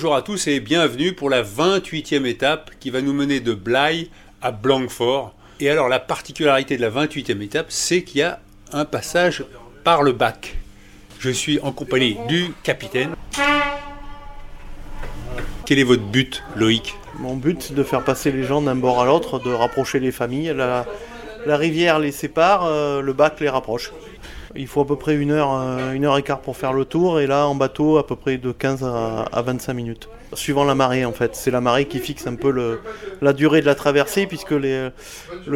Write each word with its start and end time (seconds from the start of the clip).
Bonjour 0.00 0.16
à 0.16 0.22
tous 0.22 0.46
et 0.46 0.60
bienvenue 0.60 1.12
pour 1.12 1.28
la 1.28 1.42
28e 1.42 2.24
étape 2.24 2.70
qui 2.80 2.88
va 2.88 3.02
nous 3.02 3.12
mener 3.12 3.40
de 3.40 3.52
Blaye 3.52 4.08
à 4.40 4.50
Blanquefort. 4.50 5.34
Et 5.60 5.68
alors 5.68 5.90
la 5.90 5.98
particularité 5.98 6.78
de 6.78 6.80
la 6.80 6.88
28e 6.88 7.42
étape, 7.42 7.66
c'est 7.68 8.02
qu'il 8.02 8.20
y 8.20 8.22
a 8.22 8.40
un 8.72 8.86
passage 8.86 9.44
par 9.84 10.02
le 10.02 10.12
bac. 10.12 10.56
Je 11.18 11.28
suis 11.28 11.60
en 11.60 11.72
compagnie 11.72 12.16
du 12.28 12.46
capitaine. 12.62 13.10
Quel 15.66 15.78
est 15.78 15.84
votre 15.84 16.04
but, 16.04 16.42
Loïc? 16.56 16.94
Mon 17.18 17.36
but, 17.36 17.60
c'est 17.60 17.74
de 17.74 17.82
faire 17.82 18.02
passer 18.02 18.32
les 18.32 18.44
gens 18.44 18.62
d'un 18.62 18.76
bord 18.76 19.02
à 19.02 19.04
l'autre, 19.04 19.38
de 19.38 19.52
rapprocher 19.52 20.00
les 20.00 20.12
familles. 20.12 20.54
La, 20.56 20.86
la 21.44 21.56
rivière 21.58 21.98
les 21.98 22.12
sépare, 22.12 22.64
euh, 22.64 23.02
le 23.02 23.12
bac 23.12 23.38
les 23.40 23.50
rapproche. 23.50 23.92
Il 24.56 24.66
faut 24.66 24.80
à 24.80 24.86
peu 24.86 24.96
près 24.96 25.14
une 25.14 25.30
heure, 25.30 25.52
euh, 25.52 25.92
une 25.92 26.04
heure 26.04 26.18
et 26.18 26.22
quart 26.22 26.40
pour 26.40 26.56
faire 26.56 26.72
le 26.72 26.84
tour, 26.84 27.20
et 27.20 27.26
là 27.26 27.46
en 27.46 27.54
bateau 27.54 27.98
à 27.98 28.06
peu 28.06 28.16
près 28.16 28.36
de 28.36 28.50
15 28.50 28.82
à, 28.84 29.22
à 29.32 29.42
25 29.42 29.74
minutes. 29.74 30.08
Suivant 30.32 30.64
la 30.64 30.74
marée 30.74 31.04
en 31.04 31.12
fait, 31.12 31.36
c'est 31.36 31.50
la 31.50 31.60
marée 31.60 31.86
qui 31.86 31.98
fixe 31.98 32.26
un 32.26 32.34
peu 32.34 32.78
la 33.20 33.32
durée 33.32 33.60
de 33.60 33.66
la 33.66 33.74
traversée 33.74 34.26
puisque 34.26 34.50
le 34.52 34.92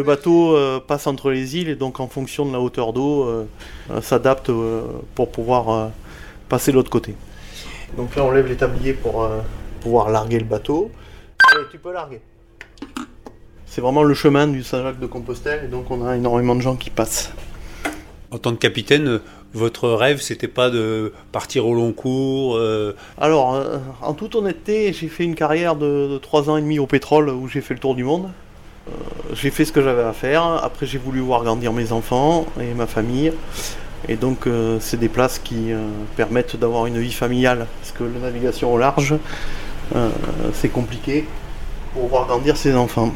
bateau 0.05 0.57
euh, 0.57 0.80
passe 0.80 1.07
entre 1.07 1.30
les 1.30 1.57
îles 1.57 1.69
et 1.69 1.77
donc 1.77 2.01
en 2.01 2.09
fonction 2.09 2.45
de 2.47 2.52
la 2.52 2.61
hauteur 2.61 2.93
d'eau 2.93 3.25
euh, 3.25 3.45
s'adapte 4.01 4.51
pour 5.15 5.30
pouvoir 5.30 5.91
passer 6.49 6.71
de 6.71 6.77
l'autre 6.77 6.91
côté. 6.91 7.15
Donc 7.97 8.16
là 8.16 8.24
on 8.24 8.33
lève 8.33 8.47
les 8.47 8.57
tabliers 8.57 8.95
pour 8.95 9.29
pouvoir 9.80 10.11
larguer 10.11 10.38
le 10.38 10.45
bateau. 10.45 10.91
Allez, 11.52 11.65
tu 11.71 11.79
peux 11.79 11.93
larguer. 11.93 12.21
C'est 13.66 13.80
vraiment 13.80 14.02
le 14.02 14.15
chemin 14.15 14.47
du 14.47 14.63
Saint-Jacques 14.63 15.01
de 15.01 15.07
Compostelle 15.07 15.65
et 15.65 15.69
donc 15.69 15.91
on 15.91 16.07
a 16.07 16.16
énormément 16.16 16.55
de 16.55 16.61
gens 16.61 16.77
qui 16.77 16.91
passent. 16.91 17.33
En 18.34 18.38
tant 18.38 18.51
que 18.51 18.59
capitaine, 18.59 19.20
votre 19.52 19.88
rêve, 19.91 20.20
c'était 20.20 20.48
pas 20.48 20.69
de 20.69 21.12
partir 21.30 21.69
au 21.69 21.74
long 21.74 21.93
cours 21.93 22.57
euh, 22.57 22.97
Alors, 23.16 23.55
euh, 23.55 23.79
en 24.02 24.12
toute 24.12 24.34
honnêteté, 24.34 24.93
j'ai 24.93 25.07
fait 25.07 25.23
une 25.23 25.37
carrière 25.37 25.77
de, 25.77 26.09
de 26.09 26.19
3 26.19 26.51
ans 26.51 26.57
et 26.57 26.60
demi 26.60 26.80
au 26.80 26.87
pétrole 26.88 27.30
où 27.30 27.47
j'ai 27.47 27.60
fait 27.60 27.74
le 27.74 27.79
tour 27.79 27.95
du 27.95 28.02
monde. 28.02 28.29
Euh, 28.88 28.93
j'ai 29.35 29.51
fait 29.51 29.65
ce 29.65 29.71
que 29.71 29.80
j'avais 29.80 30.02
à 30.02 30.12
faire. 30.12 30.43
Après, 30.43 30.85
j'ai 30.85 30.99
voulu 30.99 31.21
voir 31.21 31.45
grandir 31.45 31.73
mes 31.73 31.93
enfants 31.93 32.46
et 32.60 32.74
ma 32.74 32.88
famille. 32.88 33.32
Et 34.09 34.16
donc, 34.16 34.49
c'est 34.80 34.99
des 34.99 35.09
places 35.09 35.38
qui 35.38 35.71
permettent 36.16 36.57
d'avoir 36.57 36.85
une 36.85 36.99
vie 36.99 37.12
familiale. 37.12 37.68
Parce 37.80 37.93
que 37.93 38.02
la 38.02 38.18
navigation 38.18 38.74
au 38.74 38.77
large, 38.77 39.15
c'est 40.52 40.68
compliqué 40.68 41.24
pour 41.95 42.09
voir 42.09 42.27
grandir 42.27 42.57
ses 42.57 42.74
enfants. 42.74 43.12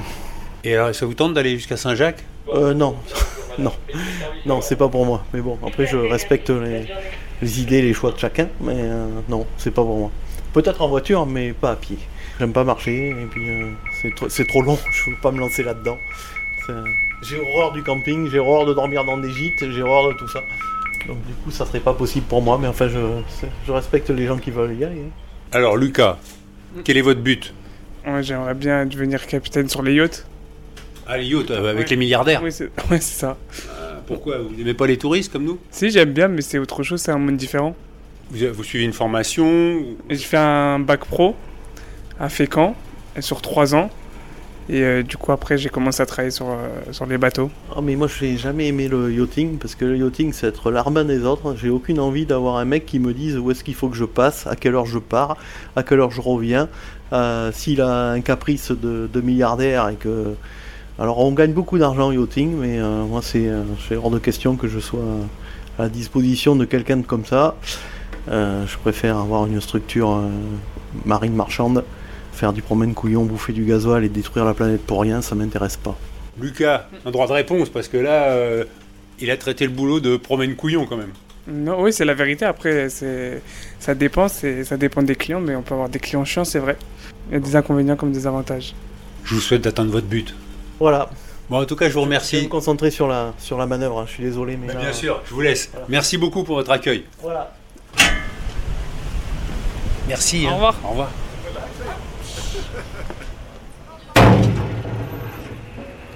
Et 0.64 0.76
alors, 0.76 0.94
ça 0.94 1.04
vous 1.04 1.14
tente 1.14 1.34
d'aller 1.34 1.56
jusqu'à 1.56 1.76
Saint-Jacques? 1.76 2.24
Euh, 2.54 2.72
non, 2.72 2.96
non, 3.58 3.72
non, 4.46 4.60
c'est 4.60 4.76
pas 4.76 4.88
pour 4.88 5.04
moi. 5.04 5.24
Mais 5.32 5.40
bon, 5.40 5.58
après, 5.66 5.86
je 5.86 5.96
respecte 5.96 6.50
les, 6.50 6.86
les 7.42 7.60
idées, 7.60 7.82
les 7.82 7.92
choix 7.94 8.12
de 8.12 8.18
chacun, 8.18 8.48
mais 8.60 8.74
euh, 8.76 9.06
non, 9.28 9.46
c'est 9.56 9.70
pas 9.72 9.82
pour 9.82 9.98
moi. 9.98 10.10
Peut-être 10.52 10.80
en 10.82 10.88
voiture, 10.88 11.26
mais 11.26 11.52
pas 11.52 11.72
à 11.72 11.76
pied. 11.76 11.98
J'aime 12.38 12.52
pas 12.52 12.64
marcher, 12.64 13.10
et 13.10 13.26
puis 13.30 13.48
euh, 13.50 13.70
c'est 14.00 14.14
trop, 14.14 14.28
c'est 14.28 14.46
trop 14.46 14.62
long, 14.62 14.78
je 14.92 15.10
veux 15.10 15.16
pas 15.20 15.30
me 15.32 15.38
lancer 15.40 15.62
là-dedans. 15.62 15.98
C'est- 16.66 16.72
J'ai 17.22 17.40
horreur 17.40 17.72
du 17.72 17.82
camping, 17.82 18.28
j'ai 18.30 18.38
horreur 18.38 18.64
de 18.66 18.74
dormir 18.74 19.04
dans 19.04 19.18
des 19.18 19.30
gîtes, 19.30 19.68
j'ai 19.70 19.82
horreur 19.82 20.12
de 20.12 20.18
tout 20.18 20.28
ça. 20.28 20.40
Donc 21.06 21.18
du 21.26 21.32
coup, 21.34 21.50
ça 21.50 21.66
serait 21.66 21.80
pas 21.80 21.94
possible 21.94 22.26
pour 22.26 22.42
moi, 22.42 22.58
mais 22.60 22.68
enfin, 22.68 22.88
je, 22.88 23.72
respecte 23.72 24.10
les 24.10 24.26
gens 24.26 24.36
qui 24.38 24.50
veulent 24.50 24.76
y 24.78 24.84
aller. 24.84 25.00
hein. 25.06 25.10
Alors, 25.52 25.76
Lucas, 25.76 26.16
quel 26.84 26.96
est 26.96 27.02
votre 27.02 27.20
but? 27.20 27.52
Ouais, 28.06 28.22
j'aimerais 28.22 28.54
bien 28.54 28.86
devenir 28.86 29.26
capitaine 29.26 29.68
sur 29.68 29.82
les 29.82 29.94
yachts. 29.94 30.26
Allez, 31.08 31.24
yacht, 31.26 31.50
euh, 31.50 31.70
avec 31.70 31.84
Ouais. 31.84 31.90
les 31.90 31.96
milliardaires. 31.96 32.40
Oui, 32.42 32.52
c'est 32.52 32.64
ouais, 32.90 33.00
c'est 33.00 33.18
ça. 33.20 33.36
Euh, 33.80 33.98
pourquoi 34.06 34.38
Vous 34.38 34.54
n'aimez 34.54 34.74
pas 34.74 34.86
les 34.86 34.98
touristes 34.98 35.32
comme 35.32 35.44
nous? 35.44 35.58
Si, 35.70 35.90
j'aime 35.90 36.12
bien, 36.12 36.28
mais 36.28 36.42
c'est 36.42 36.58
autre 36.58 36.82
chose, 36.82 37.00
c'est 37.00 37.12
un 37.12 37.18
monde 37.18 37.36
différent. 37.36 37.74
vous, 38.30 38.38
vous 38.52 38.64
suivez 38.64 38.84
une 38.84 38.92
formation 38.92 39.46
ou- 39.46 39.96
Et 40.10 40.14
J'ai 40.16 40.24
fait 40.24 40.36
un 40.36 40.78
bac 40.78 41.04
pro 41.06 41.34
à 42.20 42.28
Fécamp 42.28 42.74
et 43.16 43.22
sur 43.22 43.40
3 43.40 43.74
ans. 43.74 43.90
Et 44.70 44.82
euh, 44.82 45.02
du 45.02 45.16
coup, 45.16 45.32
après, 45.32 45.56
j'ai 45.56 45.70
commencé 45.70 46.02
à 46.02 46.04
travailler 46.06 46.30
sur, 46.30 46.50
euh, 46.50 46.68
sur 46.92 47.06
les 47.06 47.16
bateaux. 47.16 47.50
Ah 47.74 47.80
mais 47.82 47.96
moi 47.96 48.06
je 48.06 48.22
n'ai 48.26 48.36
jamais 48.36 48.66
aimé 48.68 48.86
le 48.86 49.10
yachting 49.10 49.56
parce 49.56 49.74
que 49.74 49.86
le 49.86 49.96
yachting 49.96 50.34
c'est 50.34 50.46
être 50.46 50.70
l'armement 50.70 51.04
des 51.04 51.24
autres. 51.24 51.56
J'ai 51.58 51.70
aucune 51.70 51.98
envie 51.98 52.26
d'avoir 52.26 52.56
un 52.58 52.66
mec 52.66 52.84
qui 52.84 52.98
me 52.98 53.14
dise 53.14 53.38
où 53.38 53.50
est-ce 53.50 53.64
qu'il 53.64 53.74
faut 53.74 53.88
que 53.88 53.96
je 53.96 54.04
passe, 54.04 54.46
à 54.46 54.56
quelle 54.56 54.74
heure 54.74 54.84
je 54.84 54.98
pars, 54.98 55.38
à 55.74 55.82
quelle 55.82 56.00
heure 56.00 56.10
je 56.10 56.20
reviens. 56.20 56.68
Euh, 57.14 57.50
S'il 57.50 57.80
a 57.80 58.10
un 58.10 58.20
caprice 58.20 58.70
de, 58.70 59.08
de 59.10 59.20
milliardaire 59.22 59.88
et 59.88 59.94
que... 59.94 60.34
Alors 60.98 61.18
on 61.18 61.32
gagne 61.32 61.52
beaucoup 61.52 61.78
d'argent 61.78 62.08
au 62.08 62.12
yachting 62.12 62.56
mais 62.56 62.78
euh, 62.78 63.04
moi 63.04 63.20
c'est 63.22 63.46
euh, 63.46 63.62
c'est 63.88 63.94
hors 63.94 64.10
de 64.10 64.18
question 64.18 64.56
que 64.56 64.66
je 64.66 64.80
sois 64.80 65.04
à 65.78 65.82
la 65.82 65.88
disposition 65.88 66.56
de 66.56 66.64
quelqu'un 66.64 66.96
de 66.98 67.06
comme 67.06 67.24
ça. 67.24 67.56
Euh, 68.30 68.66
je 68.66 68.76
préfère 68.78 69.16
avoir 69.16 69.46
une 69.46 69.60
structure 69.60 70.12
euh, 70.12 70.28
marine 71.04 71.34
marchande. 71.34 71.84
Faire 72.32 72.52
du 72.52 72.62
promène 72.62 72.94
couillon, 72.94 73.24
bouffer 73.24 73.52
du 73.52 73.64
gasoil 73.64 74.04
et 74.04 74.08
détruire 74.08 74.44
la 74.44 74.54
planète 74.54 74.82
pour 74.82 75.00
rien, 75.00 75.22
ça 75.22 75.34
m'intéresse 75.34 75.76
pas. 75.76 75.98
Lucas, 76.40 76.88
un 77.04 77.10
droit 77.10 77.26
de 77.26 77.32
réponse, 77.32 77.68
parce 77.68 77.88
que 77.88 77.96
là, 77.96 78.28
euh, 78.28 78.64
il 79.18 79.30
a 79.30 79.36
traité 79.36 79.64
le 79.64 79.72
boulot 79.72 79.98
de 79.98 80.16
promène 80.16 80.54
couillon 80.54 80.86
quand 80.86 80.96
même. 80.96 81.12
Non, 81.48 81.82
oui, 81.82 81.92
c'est 81.92 82.04
la 82.04 82.14
vérité. 82.14 82.44
Après, 82.44 82.88
ça 82.90 83.94
dépend, 83.94 84.28
ça 84.28 84.76
dépend 84.76 85.02
des 85.02 85.16
clients, 85.16 85.40
mais 85.40 85.56
on 85.56 85.62
peut 85.62 85.74
avoir 85.74 85.88
des 85.88 85.98
clients 85.98 86.24
chiants, 86.24 86.44
c'est 86.44 86.58
vrai. 86.58 86.76
Il 87.30 87.34
y 87.34 87.36
a 87.36 87.40
des 87.40 87.56
inconvénients 87.56 87.96
comme 87.96 88.12
des 88.12 88.26
avantages. 88.26 88.74
Je 89.24 89.34
vous 89.34 89.40
souhaite 89.40 89.62
d'atteindre 89.62 89.90
votre 89.90 90.06
but. 90.06 90.34
Voilà, 90.78 91.08
Bon, 91.50 91.62
en 91.62 91.64
tout 91.64 91.76
cas, 91.76 91.88
je 91.88 91.94
vous 91.94 92.00
Je 92.00 92.04
vais 92.04 92.10
me 92.10 92.14
remercie. 92.16 92.48
concentrer 92.50 92.90
sur 92.90 93.08
la, 93.08 93.32
sur 93.38 93.56
la 93.56 93.64
manœuvre, 93.66 94.00
hein. 94.00 94.04
je 94.06 94.12
suis 94.12 94.22
désolé. 94.22 94.58
Mais 94.58 94.66
là- 94.66 94.74
bien 94.74 94.92
sûr, 94.92 95.22
je 95.26 95.32
vous 95.32 95.40
laisse. 95.40 95.70
Voilà. 95.72 95.86
Merci 95.88 96.18
beaucoup 96.18 96.44
pour 96.44 96.56
votre 96.56 96.70
accueil. 96.70 97.04
Voilà. 97.22 97.52
Merci. 100.06 100.44
Au 100.46 100.50
hein. 100.50 100.52
revoir. 100.54 100.74
Au 100.84 100.88
revoir. 100.88 101.08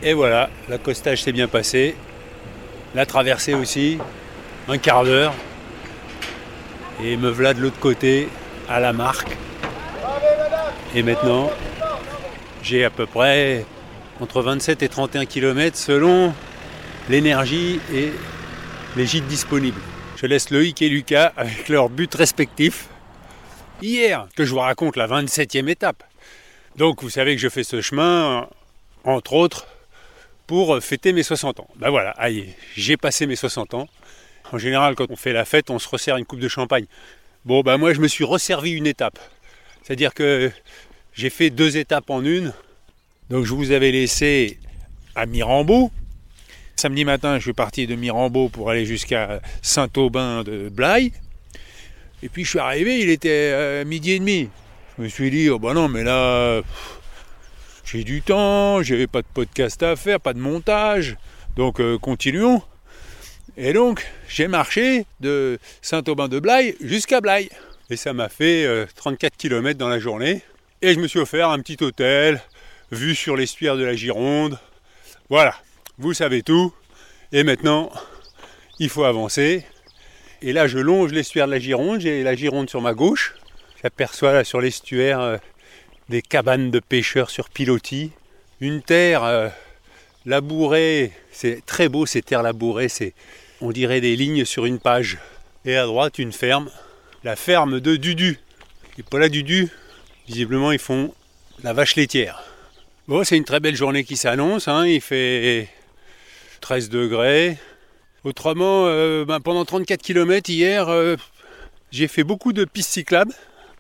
Et 0.02 0.12
voilà, 0.14 0.50
l'accostage 0.68 1.22
s'est 1.22 1.32
bien 1.32 1.48
passé. 1.48 1.96
La 2.94 3.06
traversée 3.06 3.54
aussi, 3.54 3.98
un 4.68 4.76
quart 4.78 5.04
d'heure. 5.04 5.32
Et 7.02 7.16
me 7.16 7.30
voilà 7.30 7.54
de 7.54 7.60
l'autre 7.60 7.78
côté, 7.80 8.28
à 8.68 8.80
la 8.80 8.92
marque. 8.92 9.34
Et 10.94 11.02
maintenant, 11.02 11.50
j'ai 12.62 12.84
à 12.84 12.90
peu 12.90 13.06
près 13.06 13.64
entre 14.22 14.40
27 14.40 14.84
et 14.84 14.88
31 14.88 15.26
km 15.26 15.76
selon 15.76 16.32
l'énergie 17.08 17.80
et 17.92 18.12
les 18.96 19.04
gîtes 19.04 19.26
disponibles. 19.26 19.80
Je 20.16 20.26
laisse 20.26 20.50
Loïc 20.50 20.80
et 20.80 20.88
Lucas 20.88 21.32
avec 21.36 21.68
leurs 21.68 21.88
buts 21.88 22.08
respectifs. 22.14 22.86
Hier, 23.82 24.28
que 24.36 24.44
je 24.44 24.52
vous 24.52 24.60
raconte 24.60 24.94
la 24.94 25.08
27e 25.08 25.68
étape. 25.68 26.04
Donc 26.76 27.02
vous 27.02 27.10
savez 27.10 27.34
que 27.34 27.42
je 27.42 27.48
fais 27.48 27.64
ce 27.64 27.80
chemin, 27.80 28.48
entre 29.02 29.32
autres, 29.32 29.66
pour 30.46 30.80
fêter 30.80 31.12
mes 31.12 31.24
60 31.24 31.58
ans. 31.58 31.68
Ben 31.74 31.90
voilà, 31.90 32.10
aïe, 32.10 32.54
j'ai 32.76 32.96
passé 32.96 33.26
mes 33.26 33.34
60 33.34 33.74
ans. 33.74 33.88
En 34.52 34.58
général, 34.58 34.94
quand 34.94 35.10
on 35.10 35.16
fait 35.16 35.32
la 35.32 35.44
fête, 35.44 35.68
on 35.68 35.80
se 35.80 35.88
resserre 35.88 36.16
une 36.16 36.26
coupe 36.26 36.38
de 36.38 36.48
champagne. 36.48 36.86
Bon, 37.44 37.62
ben 37.62 37.76
moi, 37.76 37.92
je 37.92 38.00
me 38.00 38.06
suis 38.06 38.24
resservi 38.24 38.70
une 38.70 38.86
étape. 38.86 39.18
C'est-à-dire 39.82 40.14
que 40.14 40.52
j'ai 41.12 41.28
fait 41.28 41.50
deux 41.50 41.76
étapes 41.76 42.08
en 42.08 42.24
une. 42.24 42.52
Donc 43.32 43.46
je 43.46 43.54
vous 43.54 43.70
avais 43.70 43.90
laissé 43.92 44.58
à 45.14 45.24
Mirambeau. 45.24 45.90
Samedi 46.76 47.06
matin, 47.06 47.38
je 47.38 47.44
suis 47.44 47.54
parti 47.54 47.86
de 47.86 47.94
Mirambeau 47.94 48.50
pour 48.50 48.68
aller 48.68 48.84
jusqu'à 48.84 49.40
Saint-Aubin 49.62 50.42
de 50.42 50.68
Blaye. 50.68 51.12
Et 52.22 52.28
puis 52.28 52.44
je 52.44 52.50
suis 52.50 52.58
arrivé, 52.58 53.00
il 53.00 53.08
était 53.08 53.30
euh, 53.30 53.86
midi 53.86 54.12
et 54.12 54.18
demi. 54.18 54.50
Je 54.98 55.04
me 55.04 55.08
suis 55.08 55.30
dit, 55.30 55.48
oh 55.48 55.58
bah 55.58 55.72
non, 55.72 55.88
mais 55.88 56.04
là, 56.04 56.60
j'ai 57.86 58.04
du 58.04 58.20
temps, 58.20 58.82
j'avais 58.82 59.06
pas 59.06 59.22
de 59.22 59.26
podcast 59.32 59.82
à 59.82 59.96
faire, 59.96 60.20
pas 60.20 60.34
de 60.34 60.38
montage. 60.38 61.16
Donc 61.56 61.80
euh, 61.80 61.96
continuons. 61.96 62.60
Et 63.56 63.72
donc, 63.72 64.06
j'ai 64.28 64.46
marché 64.46 65.06
de 65.20 65.58
Saint-Aubin 65.80 66.28
de 66.28 66.38
Blaye 66.38 66.76
jusqu'à 66.82 67.22
Blaye. 67.22 67.48
Et 67.88 67.96
ça 67.96 68.12
m'a 68.12 68.28
fait 68.28 68.66
euh, 68.66 68.84
34 68.94 69.38
km 69.38 69.78
dans 69.78 69.88
la 69.88 70.00
journée. 70.00 70.42
Et 70.82 70.92
je 70.92 71.00
me 71.00 71.08
suis 71.08 71.20
offert 71.20 71.48
un 71.48 71.60
petit 71.60 71.82
hôtel, 71.82 72.42
vue 72.92 73.14
sur 73.14 73.36
l'estuaire 73.36 73.76
de 73.76 73.84
la 73.84 73.96
Gironde. 73.96 74.58
Voilà, 75.30 75.56
vous 75.98 76.12
savez 76.12 76.42
tout. 76.42 76.72
Et 77.32 77.42
maintenant, 77.42 77.90
il 78.78 78.90
faut 78.90 79.04
avancer. 79.04 79.64
Et 80.42 80.52
là, 80.52 80.66
je 80.66 80.78
longe 80.78 81.12
l'estuaire 81.12 81.46
de 81.46 81.52
la 81.52 81.58
Gironde. 81.58 82.00
J'ai 82.00 82.22
la 82.22 82.36
Gironde 82.36 82.68
sur 82.68 82.82
ma 82.82 82.92
gauche. 82.92 83.34
J'aperçois 83.82 84.32
là 84.32 84.44
sur 84.44 84.60
l'estuaire 84.60 85.20
euh, 85.20 85.36
des 86.10 86.20
cabanes 86.20 86.70
de 86.70 86.80
pêcheurs 86.80 87.30
sur 87.30 87.48
pilotis. 87.48 88.12
Une 88.60 88.82
terre 88.82 89.24
euh, 89.24 89.48
labourée. 90.26 91.12
C'est 91.32 91.64
très 91.64 91.88
beau 91.88 92.04
ces 92.04 92.20
terres 92.20 92.42
labourées. 92.42 92.90
C'est, 92.90 93.14
on 93.62 93.72
dirait 93.72 94.02
des 94.02 94.16
lignes 94.16 94.44
sur 94.44 94.66
une 94.66 94.78
page. 94.78 95.18
Et 95.64 95.76
à 95.76 95.86
droite, 95.86 96.18
une 96.18 96.32
ferme. 96.32 96.70
La 97.24 97.36
ferme 97.36 97.80
de 97.80 97.96
Dudu. 97.96 98.38
Et 98.98 99.02
pas 99.02 99.18
la 99.18 99.30
Dudu. 99.30 99.70
Visiblement, 100.28 100.72
ils 100.72 100.78
font 100.78 101.14
la 101.62 101.72
vache 101.72 101.96
laitière. 101.96 102.51
Bon, 103.08 103.24
c'est 103.24 103.36
une 103.36 103.44
très 103.44 103.60
belle 103.60 103.74
journée 103.74 104.04
qui 104.04 104.16
s'annonce. 104.16 104.68
hein. 104.68 104.86
Il 104.86 105.00
fait 105.00 105.68
13 106.60 106.88
degrés. 106.88 107.58
Autrement, 108.24 108.84
euh, 108.86 109.24
ben, 109.24 109.40
pendant 109.40 109.64
34 109.64 110.00
km 110.00 110.48
hier, 110.48 110.88
euh, 110.88 111.16
j'ai 111.90 112.06
fait 112.06 112.22
beaucoup 112.22 112.52
de 112.52 112.64
pistes 112.64 112.90
cyclables. 112.92 113.34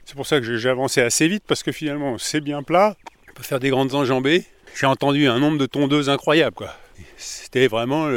C'est 0.04 0.16
pour 0.16 0.26
ça 0.26 0.40
que 0.40 0.56
j'ai 0.56 0.68
avancé 0.68 1.00
assez 1.00 1.28
vite 1.28 1.44
parce 1.46 1.62
que 1.62 1.70
finalement 1.70 2.18
c'est 2.18 2.40
bien 2.40 2.64
plat. 2.64 2.96
On 3.30 3.34
peut 3.34 3.44
faire 3.44 3.60
des 3.60 3.70
grandes 3.70 3.94
enjambées. 3.94 4.44
J'ai 4.74 4.86
entendu 4.86 5.28
un 5.28 5.38
nombre 5.38 5.58
de 5.58 5.66
tondeuses 5.66 6.10
incroyable 6.10 6.56
quoi. 6.56 6.74
C'était 7.16 7.68
vraiment 7.68 8.08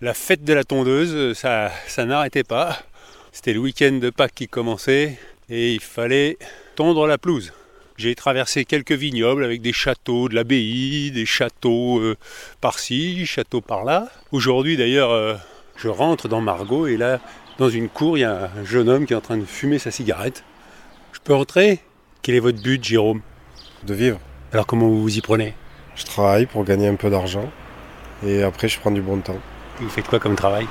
la 0.00 0.14
fête 0.14 0.42
de 0.42 0.52
la 0.52 0.64
tondeuse, 0.64 1.36
ça, 1.36 1.70
ça 1.86 2.04
n'arrêtait 2.04 2.42
pas. 2.42 2.82
C'était 3.30 3.52
le 3.52 3.60
week-end 3.60 3.92
de 3.92 4.10
Pâques 4.10 4.34
qui 4.34 4.48
commençait 4.48 5.16
et 5.48 5.74
il 5.74 5.80
fallait 5.80 6.36
tondre 6.74 7.06
la 7.06 7.18
pelouse. 7.18 7.52
J'ai 7.98 8.14
traversé 8.14 8.64
quelques 8.64 8.92
vignobles 8.92 9.44
avec 9.44 9.60
des 9.60 9.72
châteaux 9.72 10.28
de 10.28 10.36
l'abbaye, 10.36 11.10
des 11.10 11.26
châteaux 11.26 11.98
euh, 11.98 12.16
par-ci, 12.60 13.26
châteaux 13.26 13.60
par-là. 13.60 14.06
Aujourd'hui 14.30 14.76
d'ailleurs, 14.76 15.10
euh, 15.10 15.34
je 15.74 15.88
rentre 15.88 16.28
dans 16.28 16.40
Margot 16.40 16.86
et 16.86 16.96
là, 16.96 17.18
dans 17.58 17.68
une 17.68 17.88
cour, 17.88 18.16
il 18.16 18.20
y 18.20 18.24
a 18.24 18.52
un 18.56 18.64
jeune 18.64 18.88
homme 18.88 19.04
qui 19.04 19.14
est 19.14 19.16
en 19.16 19.20
train 19.20 19.36
de 19.36 19.44
fumer 19.44 19.80
sa 19.80 19.90
cigarette. 19.90 20.44
Je 21.12 21.18
peux 21.18 21.34
rentrer? 21.34 21.80
Quel 22.22 22.36
est 22.36 22.40
votre 22.40 22.62
but, 22.62 22.82
Jérôme? 22.84 23.20
De 23.82 23.94
vivre. 23.94 24.20
Alors 24.52 24.66
comment 24.66 24.86
vous 24.86 25.02
vous 25.02 25.18
y 25.18 25.20
prenez? 25.20 25.54
Je 25.96 26.04
travaille 26.04 26.46
pour 26.46 26.62
gagner 26.62 26.86
un 26.86 26.94
peu 26.94 27.10
d'argent 27.10 27.50
et 28.24 28.44
après 28.44 28.68
je 28.68 28.78
prends 28.78 28.92
du 28.92 29.02
bon 29.02 29.18
temps. 29.18 29.40
Vous 29.80 29.88
faites 29.88 30.06
quoi 30.06 30.20
comme 30.20 30.36
travail? 30.36 30.68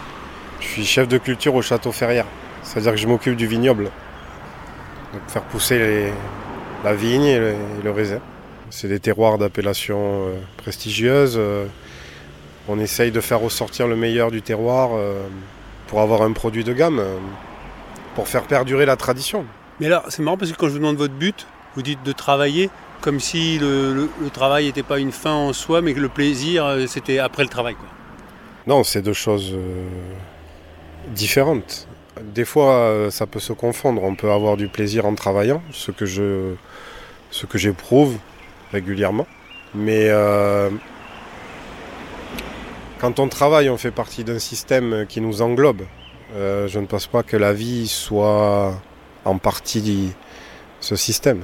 Je 0.61 0.67
suis 0.67 0.85
chef 0.85 1.09
de 1.09 1.17
culture 1.17 1.55
au 1.55 1.61
château 1.61 1.91
Ferrière. 1.91 2.25
C'est-à-dire 2.63 2.93
que 2.93 2.97
je 2.97 3.07
m'occupe 3.07 3.35
du 3.35 3.47
vignoble. 3.47 3.91
Donc 5.11 5.23
faire 5.27 5.43
pousser 5.43 5.77
les, 5.77 6.13
la 6.83 6.93
vigne 6.93 7.25
et 7.25 7.39
le, 7.83 7.91
raisin. 7.91 8.19
C'est 8.69 8.87
des 8.87 8.99
terroirs 8.99 9.37
d'appellation 9.37 9.97
euh, 9.99 10.39
prestigieuse. 10.57 11.35
Euh, 11.37 11.65
on 12.67 12.79
essaye 12.79 13.11
de 13.11 13.21
faire 13.21 13.39
ressortir 13.39 13.87
le 13.87 13.95
meilleur 13.95 14.29
du 14.29 14.41
terroir 14.41 14.91
euh, 14.93 15.23
pour 15.87 16.01
avoir 16.01 16.21
un 16.21 16.33
produit 16.33 16.63
de 16.63 16.73
gamme, 16.73 17.01
pour 18.15 18.27
faire 18.27 18.43
perdurer 18.43 18.85
la 18.85 18.97
tradition. 18.97 19.45
Mais 19.79 19.87
là, 19.87 20.03
c'est 20.09 20.21
marrant 20.21 20.37
parce 20.37 20.51
que 20.51 20.57
quand 20.57 20.67
je 20.67 20.73
vous 20.73 20.79
demande 20.79 20.97
votre 20.97 21.13
but, 21.13 21.47
vous 21.75 21.81
dites 21.81 22.03
de 22.03 22.11
travailler 22.11 22.69
comme 22.99 23.19
si 23.19 23.59
le, 23.59 24.09
travail 24.33 24.65
n'était 24.65 24.83
pas 24.83 24.99
une 24.99 25.11
fin 25.11 25.31
en 25.31 25.53
soi, 25.53 25.81
mais 25.81 25.93
que 25.93 25.99
le 25.99 26.09
plaisir, 26.09 26.77
c'était 26.87 27.19
après 27.19 27.43
le 27.43 27.49
travail. 27.49 27.75
Non, 28.65 28.83
c'est 28.83 29.03
deux 29.03 29.13
choses 29.13 29.55
différentes. 31.09 31.87
Des 32.23 32.45
fois, 32.45 33.07
ça 33.11 33.25
peut 33.27 33.39
se 33.39 33.53
confondre. 33.53 34.03
On 34.03 34.15
peut 34.15 34.31
avoir 34.31 34.57
du 34.57 34.67
plaisir 34.67 35.05
en 35.05 35.15
travaillant, 35.15 35.61
ce 35.71 35.91
que 35.91 36.05
je, 36.05 36.55
ce 37.31 37.45
que 37.45 37.57
j'éprouve 37.57 38.17
régulièrement. 38.71 39.27
Mais 39.73 40.07
euh, 40.09 40.69
quand 42.99 43.19
on 43.19 43.27
travaille, 43.27 43.69
on 43.69 43.77
fait 43.77 43.91
partie 43.91 44.23
d'un 44.23 44.39
système 44.39 45.05
qui 45.07 45.21
nous 45.21 45.41
englobe. 45.41 45.83
Euh, 46.35 46.67
je 46.67 46.79
ne 46.79 46.85
pense 46.85 47.07
pas 47.07 47.23
que 47.23 47.37
la 47.37 47.53
vie 47.53 47.87
soit 47.87 48.79
en 49.25 49.37
partie 49.37 50.13
ce 50.79 50.95
système. 50.95 51.43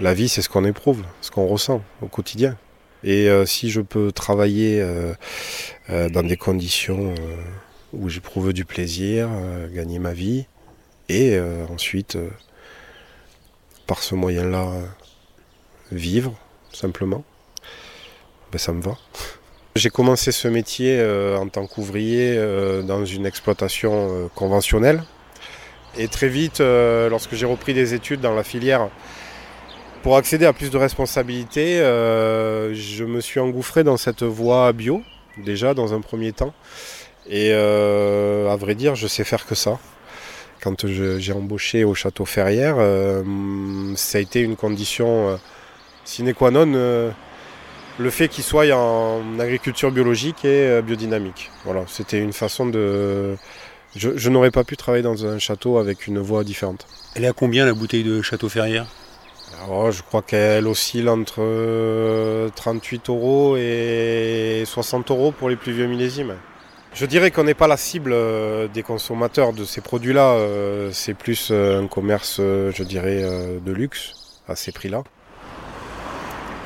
La 0.00 0.14
vie, 0.14 0.28
c'est 0.28 0.42
ce 0.42 0.48
qu'on 0.48 0.64
éprouve, 0.64 1.02
ce 1.20 1.30
qu'on 1.30 1.46
ressent 1.46 1.82
au 2.02 2.06
quotidien. 2.06 2.56
Et 3.02 3.28
euh, 3.28 3.44
si 3.44 3.70
je 3.70 3.80
peux 3.80 4.12
travailler 4.12 4.84
dans 5.88 6.22
des 6.22 6.36
conditions 6.36 7.14
où 7.98 8.08
j'éprouve 8.08 8.52
du 8.52 8.64
plaisir, 8.64 9.28
gagner 9.72 9.98
ma 9.98 10.12
vie, 10.12 10.46
et 11.08 11.38
ensuite, 11.70 12.18
par 13.86 14.02
ce 14.02 14.14
moyen-là, 14.14 14.72
vivre 15.92 16.34
simplement, 16.72 17.24
ben, 18.52 18.58
ça 18.58 18.72
me 18.72 18.82
va. 18.82 18.96
J'ai 19.76 19.90
commencé 19.90 20.30
ce 20.30 20.46
métier 20.46 20.98
euh, 21.00 21.36
en 21.36 21.48
tant 21.48 21.66
qu'ouvrier 21.66 22.36
euh, 22.36 22.82
dans 22.82 23.04
une 23.04 23.26
exploitation 23.26 23.92
euh, 23.92 24.28
conventionnelle. 24.32 25.02
Et 25.98 26.06
très 26.06 26.28
vite, 26.28 26.60
lorsque 26.60 27.34
j'ai 27.34 27.46
repris 27.46 27.72
des 27.72 27.94
études 27.94 28.20
dans 28.20 28.34
la 28.34 28.42
filière, 28.42 28.88
pour 30.02 30.16
accéder 30.16 30.44
à 30.44 30.52
plus 30.52 30.70
de 30.70 30.76
responsabilités, 30.76 31.76
je 31.78 33.04
me 33.04 33.20
suis 33.20 33.38
engouffré 33.38 33.84
dans 33.84 33.96
cette 33.96 34.24
voie 34.24 34.72
bio, 34.72 35.02
déjà 35.36 35.72
dans 35.72 35.94
un 35.94 36.00
premier 36.00 36.32
temps. 36.32 36.52
Et 37.28 37.52
à 37.52 38.56
vrai 38.56 38.74
dire, 38.74 38.94
je 38.94 39.06
sais 39.06 39.24
faire 39.24 39.46
que 39.46 39.54
ça. 39.54 39.78
Quand 40.62 40.86
j'ai 40.86 41.32
embauché 41.32 41.84
au 41.84 41.94
château 41.94 42.24
Ferrière, 42.24 42.76
ça 43.96 44.18
a 44.18 44.20
été 44.20 44.40
une 44.40 44.56
condition 44.56 45.38
sine 46.04 46.34
qua 46.34 46.50
non 46.50 46.72
euh, 46.74 47.10
le 47.98 48.10
fait 48.10 48.28
qu'il 48.28 48.44
soit 48.44 48.70
en 48.72 49.38
agriculture 49.38 49.90
biologique 49.90 50.44
et 50.44 50.68
euh, 50.68 50.82
biodynamique. 50.82 51.50
Voilà, 51.64 51.84
c'était 51.88 52.18
une 52.18 52.32
façon 52.32 52.66
de. 52.66 53.36
Je, 53.96 54.28
n'aurais 54.28 54.50
pas 54.50 54.64
pu 54.64 54.76
travailler 54.76 55.04
dans 55.04 55.24
un 55.24 55.38
château 55.38 55.78
avec 55.78 56.08
une 56.08 56.18
voie 56.18 56.42
différente. 56.42 56.86
Elle 57.14 57.24
est 57.24 57.28
à 57.28 57.32
combien 57.32 57.64
la 57.64 57.74
bouteille 57.74 58.02
de 58.02 58.22
Château 58.22 58.48
Ferrière 58.48 58.86
Alors, 59.62 59.92
Je 59.92 60.02
crois 60.02 60.20
qu'elle 60.20 60.66
oscille 60.66 61.08
entre 61.08 62.50
38 62.56 63.08
euh, 63.08 63.12
euros 63.12 63.56
et 63.56 64.64
60 64.66 65.12
euros 65.12 65.30
pour 65.30 65.48
les 65.48 65.54
plus 65.54 65.72
vieux 65.72 65.86
millésimes. 65.86 66.34
Je 66.94 67.06
dirais 67.06 67.30
qu'on 67.30 67.44
n'est 67.44 67.54
pas 67.54 67.66
la 67.66 67.76
cible 67.76 68.14
des 68.72 68.82
consommateurs 68.82 69.52
de 69.52 69.64
ces 69.64 69.80
produits-là. 69.80 70.38
C'est 70.92 71.14
plus 71.14 71.50
un 71.50 71.86
commerce, 71.88 72.36
je 72.38 72.82
dirais, 72.82 73.22
de 73.60 73.72
luxe 73.72 74.40
à 74.46 74.54
ces 74.54 74.72
prix-là. 74.72 75.02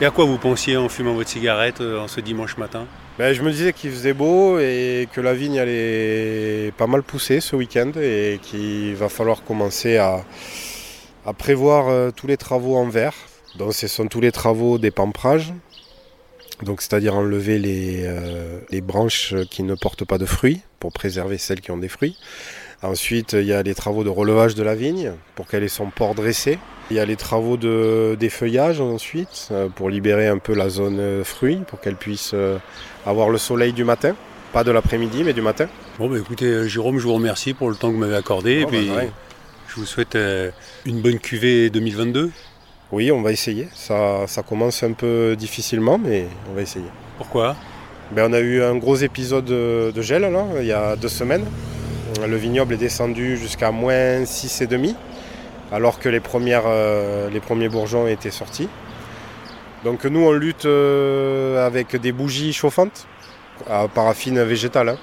Et 0.01 0.05
à 0.05 0.13
quoi 0.13 0.27
vous 0.27 0.39
pensiez 0.39 0.77
en 0.77 0.89
fumant 0.89 1.15
votre 1.15 1.29
cigarette 1.29 1.81
euh, 1.81 1.99
en 1.99 2.07
ce 2.07 2.21
dimanche 2.21 2.57
matin? 2.57 2.87
Ben, 3.19 3.35
Je 3.35 3.43
me 3.43 3.51
disais 3.51 3.73
qu'il 3.73 3.91
faisait 3.91 4.13
beau 4.13 4.61
et 4.61 5.09
que 5.13 5.21
la 5.21 5.35
vigne 5.35 5.59
allait 5.59 6.73
pas 6.77 6.87
mal 6.87 7.03
pousser 7.03 7.41
ce 7.41 7.57
week-end 7.57 7.91
et 8.01 8.39
qu'il 8.41 8.95
va 8.95 9.09
falloir 9.09 9.43
commencer 9.43 9.97
à, 9.97 10.23
prévoir 11.37 11.89
euh, 11.89 12.13
tous 12.13 12.29
les 12.29 12.37
travaux 12.37 12.77
en 12.77 12.89
verre. 12.89 13.15
Donc 13.57 13.75
ce 13.75 13.89
sont 13.89 14.07
tous 14.07 14.21
les 14.21 14.31
travaux 14.31 14.79
des 14.79 14.93
pamprages, 14.93 15.53
donc 16.63 16.81
c'est-à-dire 16.83 17.15
enlever 17.15 17.59
les, 17.59 18.03
euh, 18.05 18.59
les 18.71 18.81
branches 18.81 19.35
qui 19.51 19.63
ne 19.63 19.75
portent 19.75 20.05
pas 20.05 20.19
de 20.19 20.27
fruits 20.27 20.61
pour 20.81 20.93
préserver 20.93 21.39
celles 21.39 21.61
qui 21.61 21.71
ont 21.71 21.79
des 21.79 21.89
fruits. 21.89 22.17
Ensuite, 22.83 23.33
il 23.33 23.45
y 23.45 23.53
a 23.53 23.63
les 23.63 23.75
travaux 23.75 24.05
de 24.05 24.09
relevage 24.09 24.55
de 24.55 24.63
la 24.63 24.75
vigne 24.75 25.13
pour 25.35 25.49
qu'elle 25.49 25.65
ait 25.65 25.69
son 25.69 25.91
port 25.91 26.15
dressé. 26.15 26.59
Il 26.91 26.97
y 26.97 27.01
a 27.01 27.05
les 27.05 27.17
travaux 27.17 27.57
de 27.57 28.17
défeuillage 28.19 28.81
ensuite 28.81 29.49
euh, 29.51 29.69
pour 29.69 29.91
libérer 29.91 30.29
un 30.29 30.39
peu 30.39 30.55
la 30.55 30.69
zone 30.69 31.25
fruit 31.25 31.59
pour 31.67 31.81
qu'elle 31.81 31.97
puisse 31.97 32.33
euh, 32.35 32.59
avoir 33.05 33.31
le 33.31 33.39
soleil 33.39 33.73
du 33.73 33.85
matin. 33.85 34.15
Pas 34.53 34.65
de 34.65 34.71
l'après-midi, 34.71 35.25
mais 35.25 35.33
du 35.33 35.43
matin. 35.43 35.67
Bon, 35.99 36.09
bah, 36.09 36.17
écoutez, 36.19 36.69
Jérôme, 36.69 36.99
je 36.99 37.05
vous 37.05 37.15
remercie 37.15 37.53
pour 37.53 37.69
le 37.69 37.77
temps 37.77 37.89
que 37.89 37.95
vous 37.95 38.01
m'avez 38.01 38.17
accordé. 38.17 38.61
et 38.61 38.67
puis, 38.67 38.89
bah, 38.89 39.03
je 39.69 39.75
vous 39.75 39.87
souhaite 39.87 40.17
une 40.87 41.03
bonne 41.03 41.19
cuvée 41.19 41.69
2022. 41.69 42.31
Oui, 42.91 43.11
on 43.13 43.23
va 43.23 43.33
essayer. 43.33 43.69
Ça, 43.75 44.27
ça 44.27 44.43
commence 44.43 44.83
un 44.83 44.93
peu 44.93 45.37
difficilement, 45.37 45.99
mais 45.99 46.27
on 46.51 46.55
va 46.55 46.63
essayer. 46.63 46.87
Pourquoi? 47.19 47.57
Ben, 48.13 48.31
On 48.31 48.33
a 48.33 48.41
eu 48.41 48.63
un 48.63 48.77
gros 48.77 48.97
épisode 48.97 49.45
de 49.45 50.03
gel 50.03 50.23
là, 50.23 50.45
il 50.61 50.67
y 50.67 50.73
a 50.73 50.97
deux 50.97 51.09
semaines. 51.09 51.45
Le 52.27 52.37
vignoble 52.37 52.75
est 52.75 52.79
descendu 52.79 53.37
jusqu'à 53.37 53.71
moins 53.71 54.23
6,5 54.23 54.95
alors 55.73 55.99
que 55.99 56.09
les, 56.09 56.21
premières, 56.21 56.65
euh, 56.67 57.29
les 57.31 57.41
premiers 57.41 57.69
bourgeons 57.69 58.07
étaient 58.07 58.31
sortis. 58.31 58.69
Donc 59.85 60.05
nous 60.05 60.21
on 60.21 60.33
lutte 60.33 60.65
euh, 60.65 61.65
avec 61.67 61.95
des 61.97 62.13
bougies 62.13 62.53
chauffantes 62.53 63.07
à 63.69 63.87
paraffine 63.89 64.43
végétale. 64.43 64.91
Hein. 64.91 64.99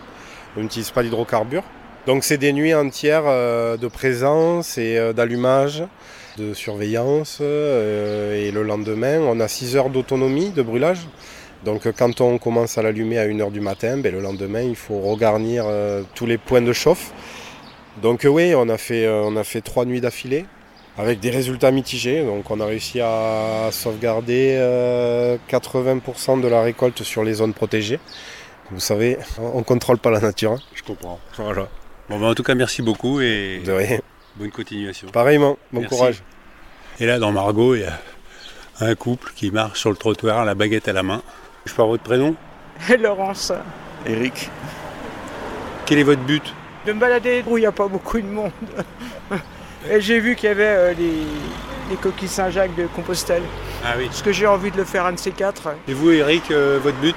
On 0.58 0.62
n'utilise 0.62 0.92
pas 0.92 1.04
d'hydrocarbures. 1.04 1.64
Donc 2.08 2.24
c'est 2.24 2.38
des 2.38 2.54
nuits 2.54 2.74
entières 2.74 3.24
euh, 3.26 3.78
de 3.78 3.88
présence 3.88 4.78
et 4.78 5.14
d'allumage, 5.14 5.84
de 6.38 6.54
surveillance. 6.54 7.40
et 7.42 8.52
le 8.52 8.64
lendemain, 8.64 9.20
on 9.20 9.40
a 9.40 9.48
6 9.48 9.76
heures 9.76 9.90
d'autonomie 9.90 10.50
de 10.50 10.62
brûlage. 10.62 11.08
Donc 11.66 11.92
quand 11.98 12.22
on 12.22 12.38
commence 12.38 12.78
à 12.78 12.84
l'allumer 12.84 13.18
à 13.18 13.28
1h 13.28 13.52
du 13.52 13.60
matin, 13.60 13.98
ben, 13.98 14.14
le 14.14 14.22
lendemain 14.22 14.62
il 14.62 14.76
faut 14.76 15.00
regarnir 15.00 15.66
euh, 15.68 16.04
tous 16.14 16.28
les 16.28 16.38
points 16.38 16.62
de 16.62 16.72
chauffe. 16.72 17.12
Donc 18.04 18.24
euh, 18.24 18.30
oui, 18.30 18.54
on 18.56 18.70
a 18.70 18.78
fait, 18.78 19.06
euh, 19.06 19.24
on 19.26 19.36
a 19.36 19.44
fait 19.44 19.62
trois 19.62 19.84
nuits 19.84 20.00
d'affilée 20.00 20.46
avec 20.96 21.20
des 21.20 21.32
résultats 21.32 21.72
mitigés. 21.72 22.24
Donc 22.24 22.52
on 22.52 22.60
a 22.60 22.66
réussi 22.66 23.02
à 23.02 23.70
sauvegarder 23.72 24.58
80% 25.50 26.40
de 26.40 26.48
la 26.48 26.62
récolte 26.62 27.02
sur 27.02 27.24
les 27.24 27.34
zones 27.34 27.54
protégées. 27.54 28.00
Vous 28.70 28.80
savez, 28.80 29.18
on 29.40 29.60
ne 29.60 29.64
contrôle 29.64 29.98
pas 29.98 30.12
la 30.12 30.20
nature. 30.20 30.52
Hein. 30.52 30.60
Je 30.76 30.84
comprends. 30.84 31.20
Voilà. 31.38 31.68
Bon, 32.10 32.20
ben, 32.20 32.28
en 32.28 32.36
tout 32.36 32.44
cas, 32.44 32.54
merci 32.54 32.84
beaucoup 32.84 33.22
et 33.22 33.62
de 33.66 33.72
rien. 33.72 34.00
Bonne 34.38 34.52
continuation. 34.52 35.10
Pareillement, 35.10 35.58
bon 35.72 35.84
courage. 35.84 36.24
Et 37.00 37.06
là, 37.06 37.20
dans 37.20 37.32
Margot, 37.32 37.76
il 37.76 37.82
y 37.82 37.86
a 37.86 38.00
un 38.80 38.96
couple 38.96 39.32
qui 39.36 39.52
marche 39.52 39.80
sur 39.80 39.90
le 39.90 39.96
trottoir, 39.96 40.46
la 40.46 40.56
baguette 40.56 40.88
à 40.88 40.94
la 40.94 41.04
main. 41.04 41.22
Je 41.66 41.72
avoir 41.72 41.88
votre 41.88 42.04
prénom 42.04 42.36
Laurence. 43.00 43.52
Eric. 44.06 44.50
Quel 45.86 46.00
est 46.00 46.04
votre 46.04 46.22
but 46.22 46.54
De 46.86 46.94
me 46.94 47.00
balader 47.00 47.44
où 47.48 47.58
il 47.58 47.62
n'y 47.62 47.68
a 47.68 47.72
pas 47.72 47.88
beaucoup 47.88 48.20
de 48.20 48.28
monde. 48.28 48.52
Et 49.90 50.02
j'ai 50.02 50.20
vu 50.20 50.36
qu'il 50.36 50.50
y 50.50 50.52
avait 50.52 50.64
euh, 50.64 50.94
des, 50.94 51.96
coquilles 51.98 52.28
Saint-Jacques 52.28 52.76
de 52.76 52.88
Compostelle. 52.88 53.44
Ah 53.84 53.94
oui. 53.98 54.08
Parce 54.08 54.24
que 54.24 54.32
j'ai 54.32 54.48
envie 54.48 54.72
de 54.72 54.78
le 54.78 54.84
faire 54.84 55.06
un 55.06 55.14
de 55.14 55.20
ces 55.20 55.32
quatre. 55.32 55.70
Et 55.88 55.94
vous, 55.94 56.12
Eric, 56.12 56.50
euh, 56.50 56.80
votre 56.82 56.98
but 56.98 57.16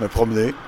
Me 0.00 0.06
promener. 0.06 0.54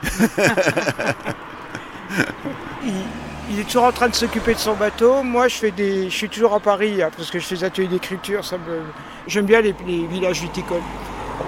il 3.52 3.60
est 3.60 3.64
toujours 3.64 3.84
en 3.84 3.92
train 3.92 4.08
de 4.08 4.14
s'occuper 4.14 4.54
de 4.54 4.58
son 4.58 4.74
bateau. 4.74 5.22
Moi, 5.22 5.48
je, 5.48 5.56
fais 5.56 5.70
des, 5.70 6.08
je 6.08 6.16
suis 6.16 6.28
toujours 6.28 6.54
à 6.54 6.60
Paris 6.60 7.02
hein, 7.02 7.10
parce 7.14 7.30
que 7.30 7.38
je 7.38 7.44
fais 7.44 7.56
des 7.56 7.64
ateliers 7.64 7.88
d'écriture. 7.88 8.44
Ça 8.44 8.56
me... 8.56 8.80
J'aime 9.26 9.46
bien 9.46 9.60
les, 9.60 9.74
les 9.86 10.06
villages 10.06 10.40
viticoles. 10.40 10.80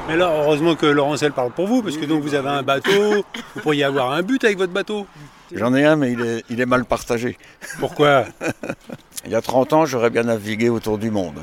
Mais 0.08 0.16
là, 0.16 0.30
heureusement 0.37 0.75
que 0.75 0.87
Laurence, 0.87 1.23
elle 1.23 1.32
parle 1.32 1.50
pour 1.50 1.66
vous, 1.66 1.82
parce 1.82 1.96
que 1.96 2.04
donc 2.04 2.23
vous 2.23 2.34
avez 2.34 2.49
un 2.49 2.62
bateau, 2.62 3.25
vous 3.54 3.61
pourriez 3.62 3.84
avoir 3.84 4.12
un 4.12 4.23
but 4.23 4.42
avec 4.44 4.58
votre 4.58 4.73
bateau. 4.73 5.06
J'en 5.52 5.75
ai 5.75 5.84
un, 5.84 5.96
mais 5.96 6.12
il 6.12 6.20
est, 6.20 6.44
il 6.50 6.61
est 6.61 6.66
mal 6.66 6.84
partagé. 6.84 7.38
Pourquoi? 7.78 8.25
Il 9.25 9.30
y 9.30 9.34
a 9.34 9.40
30 9.40 9.73
ans, 9.73 9.87
j'aurais 9.87 10.11
bien 10.11 10.25
navigué 10.25 10.68
autour 10.68 10.99
du 10.99 11.11
monde. 11.11 11.42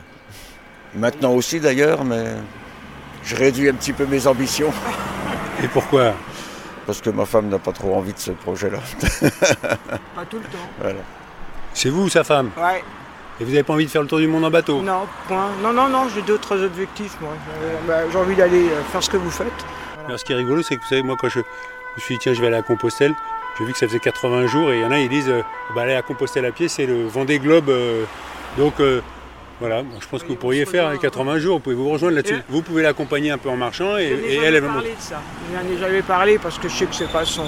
Maintenant 0.93 1.33
aussi, 1.33 1.59
d'ailleurs, 1.59 2.03
mais 2.03 2.25
je 3.23 3.35
réduis 3.35 3.69
un 3.69 3.73
petit 3.73 3.93
peu 3.93 4.05
mes 4.05 4.27
ambitions. 4.27 4.71
Et 5.63 5.67
pourquoi? 5.67 6.13
Parce 6.85 7.01
que 7.01 7.09
ma 7.09 7.25
femme 7.25 7.47
n'a 7.49 7.59
pas 7.59 7.71
trop 7.71 7.95
envie 7.95 8.13
de 8.13 8.17
ce 8.19 8.31
projet-là. 8.31 8.79
Pas 10.15 10.25
tout 10.29 10.37
le 10.37 10.43
temps. 10.43 10.57
Voilà. 10.79 10.99
C'est 11.73 11.89
vous, 11.89 12.09
sa 12.09 12.23
femme 12.23 12.49
Ouais. 12.57 12.83
Et 13.39 13.43
vous 13.43 13.51
n'avez 13.51 13.63
pas 13.63 13.73
envie 13.73 13.85
de 13.85 13.89
faire 13.91 14.01
le 14.01 14.07
tour 14.07 14.19
du 14.19 14.27
monde 14.27 14.43
en 14.45 14.51
bateau 14.51 14.81
Non, 14.81 15.07
point. 15.27 15.49
Non, 15.63 15.73
non, 15.73 15.87
non, 15.89 16.07
j'ai 16.13 16.21
d'autres 16.21 16.63
objectifs, 16.63 17.15
moi. 17.21 17.31
Euh, 17.63 17.75
bah, 17.87 18.09
j'ai 18.11 18.17
envie 18.17 18.35
d'aller 18.35 18.67
euh, 18.69 18.81
faire 18.91 19.01
ce 19.01 19.09
que 19.09 19.17
vous 19.17 19.31
faites. 19.31 19.47
Alors, 20.05 20.19
ce 20.19 20.25
qui 20.25 20.33
est 20.33 20.35
rigolo, 20.35 20.61
c'est 20.61 20.75
que 20.75 20.81
vous 20.81 20.87
savez, 20.87 21.01
moi, 21.03 21.15
quand 21.19 21.29
je 21.29 21.39
me 21.39 21.43
suis 21.99 22.15
dit, 22.15 22.19
tiens, 22.19 22.33
je 22.33 22.41
vais 22.41 22.47
aller 22.47 22.57
à 22.57 22.61
Compostelle, 22.61 23.13
j'ai 23.57 23.65
vu 23.65 23.71
que 23.73 23.79
ça 23.79 23.87
faisait 23.87 23.99
80 23.99 24.47
jours 24.47 24.71
et 24.71 24.77
il 24.79 24.81
y 24.81 24.85
en 24.85 24.91
a, 24.91 24.99
ils 24.99 25.09
disent, 25.09 25.29
euh, 25.29 25.41
bah, 25.75 25.83
aller 25.83 25.95
à 25.95 26.01
Compostelle 26.01 26.45
à 26.45 26.51
pied, 26.51 26.67
c'est 26.67 26.85
le 26.85 27.07
Vendée 27.07 27.39
Globe. 27.39 27.69
euh, 27.69 28.03
donc, 28.57 28.79
euh, 28.79 29.01
voilà, 29.61 29.83
moi, 29.83 29.93
je 30.01 30.07
pense 30.07 30.23
que 30.23 30.27
vous 30.27 30.35
pourriez 30.35 30.65
faire 30.65 30.89
les 30.89 30.97
80 30.97 31.37
jours, 31.37 31.55
vous 31.55 31.59
pouvez 31.61 31.75
vous 31.75 31.89
rejoindre 31.89 32.15
là-dessus. 32.15 32.33
Et- 32.35 32.43
Vous 32.49 32.61
pouvez 32.61 32.81
l'accompagner 32.81 33.31
un 33.31 33.37
peu 33.37 33.49
en 33.49 33.55
marchant 33.55 33.95
et, 33.95 34.09
Je 34.09 34.13
n'ai 34.15 34.19
et 34.27 34.35
jamais 34.35 34.47
elle, 34.47 34.55
elle 34.55 34.61
va 34.63 34.73
parlé 34.73 34.89
de 34.89 34.95
ça. 34.99 35.21
Je 35.49 35.55
n'en 35.57 35.73
ai 35.73 35.77
jamais 35.79 36.01
parlé 36.01 36.37
parce 36.37 36.57
que 36.57 36.67
je 36.67 36.75
sais 36.75 36.85
que 36.85 36.95
c'est 36.95 37.11
pas 37.11 37.23
son, 37.23 37.45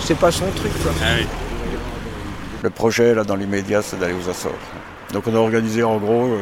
c'est 0.00 0.18
pas 0.18 0.30
son 0.30 0.50
truc. 0.50 0.72
Quoi. 0.82 0.92
Ah 1.02 1.14
oui. 1.18 1.26
Le 2.62 2.70
projet, 2.70 3.14
là, 3.14 3.24
dans 3.24 3.36
l'immédiat, 3.36 3.80
c'est 3.82 3.98
d'aller 3.98 4.14
aux 4.14 4.28
Açores. 4.28 4.52
Donc 5.12 5.28
on 5.28 5.34
a 5.34 5.38
organisé, 5.38 5.84
en 5.84 5.98
gros, 5.98 6.24
euh, 6.24 6.38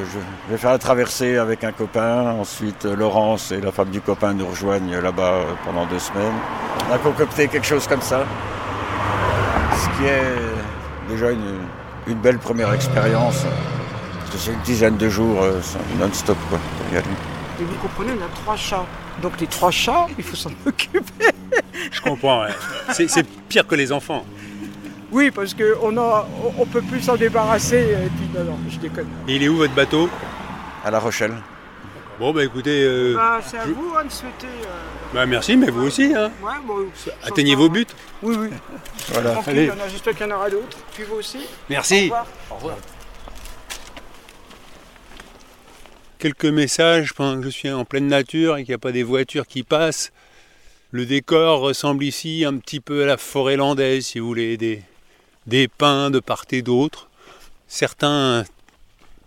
je 0.48 0.52
vais 0.52 0.56
faire 0.56 0.70
la 0.70 0.78
traversée 0.78 1.36
avec 1.36 1.62
un 1.64 1.72
copain. 1.72 2.32
Ensuite, 2.40 2.86
euh, 2.86 2.96
Laurence 2.96 3.52
et 3.52 3.60
la 3.60 3.70
femme 3.72 3.90
du 3.90 4.00
copain 4.00 4.32
nous 4.32 4.46
rejoignent 4.46 4.98
là-bas 4.98 5.32
euh, 5.34 5.44
pendant 5.66 5.84
deux 5.84 5.98
semaines. 5.98 6.32
On 6.88 6.94
a 6.94 6.98
concocté 6.98 7.48
quelque 7.48 7.66
chose 7.66 7.86
comme 7.86 8.00
ça. 8.00 8.24
Ce 9.74 9.98
qui 9.98 10.06
est 10.08 11.12
déjà 11.14 11.32
une, 11.32 11.58
une 12.06 12.18
belle 12.18 12.38
première 12.38 12.72
expérience. 12.72 13.44
C'est 14.36 14.52
une 14.52 14.60
dizaine 14.60 14.96
de 14.96 15.08
jours 15.08 15.42
euh, 15.42 15.60
non-stop, 15.98 16.36
quoi, 16.48 16.58
pour 16.78 16.94
y 16.94 16.96
aller. 16.96 17.06
Et 17.60 17.64
vous 17.64 17.74
comprenez, 17.76 18.12
on 18.18 18.24
a 18.24 18.28
trois 18.42 18.56
chats. 18.56 18.86
Donc 19.20 19.38
les 19.40 19.46
trois 19.46 19.70
chats, 19.70 20.06
il 20.18 20.24
faut 20.24 20.36
s'en 20.36 20.50
occuper. 20.66 21.26
Je 21.90 22.00
comprends, 22.00 22.42
ouais. 22.42 22.50
C'est 22.92 23.08
c'est 23.08 23.24
pire 23.48 23.66
que 23.66 23.74
les 23.74 23.92
enfants. 23.92 24.24
Oui, 25.10 25.30
parce 25.30 25.54
qu'on 25.54 25.96
a, 25.98 26.26
on, 26.42 26.62
on 26.62 26.66
peut 26.66 26.80
plus 26.80 27.02
s'en 27.02 27.16
débarrasser. 27.16 27.76
Et 28.04 28.08
puis 28.08 28.28
non, 28.34 28.44
non, 28.44 28.58
je 28.70 28.78
déconne. 28.78 29.08
Et 29.28 29.36
il 29.36 29.42
est 29.42 29.48
où 29.48 29.56
votre 29.56 29.74
bateau? 29.74 30.08
À 30.84 30.90
La 30.90 30.98
Rochelle. 30.98 31.34
Bon, 32.18 32.32
bah 32.32 32.42
écoutez, 32.44 32.82
euh, 32.84 33.14
Bah, 33.14 33.40
c'est 33.44 33.58
à 33.58 33.64
vous 33.66 33.92
hein, 33.98 34.04
de 34.04 34.10
souhaiter. 34.10 34.46
euh, 34.46 35.14
bah 35.14 35.26
merci, 35.26 35.56
mais 35.56 35.70
vous 35.70 35.82
aussi, 35.86 36.12
hein. 36.14 36.30
ouais, 36.42 36.52
bon, 36.66 36.86
Atteignez 37.24 37.54
vos 37.54 37.68
buts. 37.68 37.86
Oui, 38.22 38.36
oui. 38.38 38.48
Voilà. 39.12 39.32
Tranquille, 39.32 39.50
allez. 39.52 39.62
il 39.64 39.68
y 39.68 39.70
en 39.70 39.84
a- 39.84 39.88
j'espère 39.88 40.14
qu'il 40.14 40.26
y 40.26 40.32
en 40.32 40.36
aura 40.36 40.48
d'autres. 40.50 40.76
Puis 40.94 41.04
vous 41.04 41.16
aussi. 41.16 41.38
Au 41.38 41.42
Merci. 41.70 42.02
revoir. 42.04 42.26
Quelques 46.22 46.44
messages 46.44 47.14
pendant 47.14 47.40
que 47.40 47.46
je 47.46 47.50
suis 47.50 47.68
en 47.68 47.84
pleine 47.84 48.06
nature 48.06 48.56
et 48.56 48.62
qu'il 48.62 48.70
n'y 48.70 48.76
a 48.76 48.78
pas 48.78 48.92
des 48.92 49.02
voitures 49.02 49.48
qui 49.48 49.64
passent. 49.64 50.12
Le 50.92 51.04
décor 51.04 51.58
ressemble 51.58 52.04
ici 52.04 52.44
un 52.46 52.58
petit 52.58 52.78
peu 52.78 53.02
à 53.02 53.06
la 53.06 53.16
forêt 53.16 53.56
landaise, 53.56 54.06
si 54.06 54.20
vous 54.20 54.28
voulez, 54.28 54.56
des, 54.56 54.82
des 55.48 55.66
pins 55.66 56.12
de 56.12 56.20
part 56.20 56.44
et 56.52 56.62
d'autre. 56.62 57.08
Certains 57.66 58.44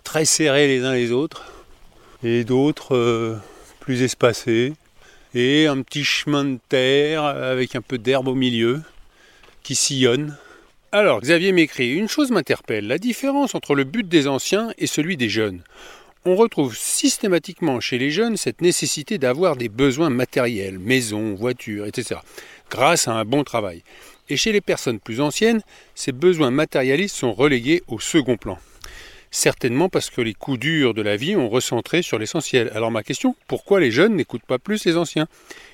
très 0.05 0.23
serrés 0.23 0.67
les 0.67 0.85
uns 0.85 0.93
les 0.93 1.11
autres, 1.11 1.51
et 2.23 2.45
d'autres 2.45 2.95
euh, 2.95 3.35
plus 3.81 4.01
espacés. 4.01 4.71
Et 5.33 5.67
un 5.67 5.81
petit 5.81 6.05
chemin 6.05 6.45
de 6.45 6.59
terre 6.69 7.25
avec 7.25 7.75
un 7.75 7.81
peu 7.81 7.97
d'herbe 7.97 8.29
au 8.29 8.35
milieu 8.35 8.81
qui 9.63 9.75
sillonne. 9.75 10.37
Alors, 10.93 11.19
Xavier 11.19 11.51
m'écrit 11.51 11.91
Une 11.91 12.07
chose 12.07 12.31
m'interpelle 12.31 12.87
la 12.87 12.99
différence 12.99 13.53
entre 13.53 13.75
le 13.75 13.83
but 13.83 14.07
des 14.07 14.29
anciens 14.29 14.71
et 14.77 14.87
celui 14.87 15.17
des 15.17 15.27
jeunes 15.27 15.61
on 16.25 16.35
retrouve 16.35 16.75
systématiquement 16.75 17.79
chez 17.79 17.99
les 17.99 18.09
jeunes 18.09 18.35
cette 18.35 18.61
nécessité 18.61 19.19
d'avoir 19.19 19.55
des 19.55 19.69
besoins 19.69 20.09
matériels, 20.09 20.79
maison, 20.79 21.35
voiture, 21.35 21.85
etc., 21.85 22.19
grâce 22.71 23.07
à 23.07 23.13
un 23.13 23.25
bon 23.25 23.43
travail. 23.43 23.83
Et 24.27 24.37
chez 24.37 24.51
les 24.51 24.61
personnes 24.61 24.99
plus 24.99 25.21
anciennes, 25.21 25.61
ces 25.93 26.11
besoins 26.11 26.49
matérialistes 26.49 27.15
sont 27.15 27.31
relégués 27.31 27.83
au 27.87 27.99
second 27.99 28.37
plan. 28.37 28.57
Certainement 29.29 29.87
parce 29.87 30.09
que 30.09 30.21
les 30.21 30.33
coups 30.33 30.57
durs 30.57 30.95
de 30.95 31.03
la 31.03 31.15
vie 31.15 31.35
ont 31.35 31.49
recentré 31.49 32.01
sur 32.01 32.17
l'essentiel. 32.17 32.71
Alors 32.73 32.89
ma 32.89 33.03
question, 33.03 33.35
pourquoi 33.47 33.79
les 33.79 33.91
jeunes 33.91 34.15
n'écoutent 34.15 34.45
pas 34.45 34.57
plus 34.57 34.85
les 34.85 34.97
anciens 34.97 35.27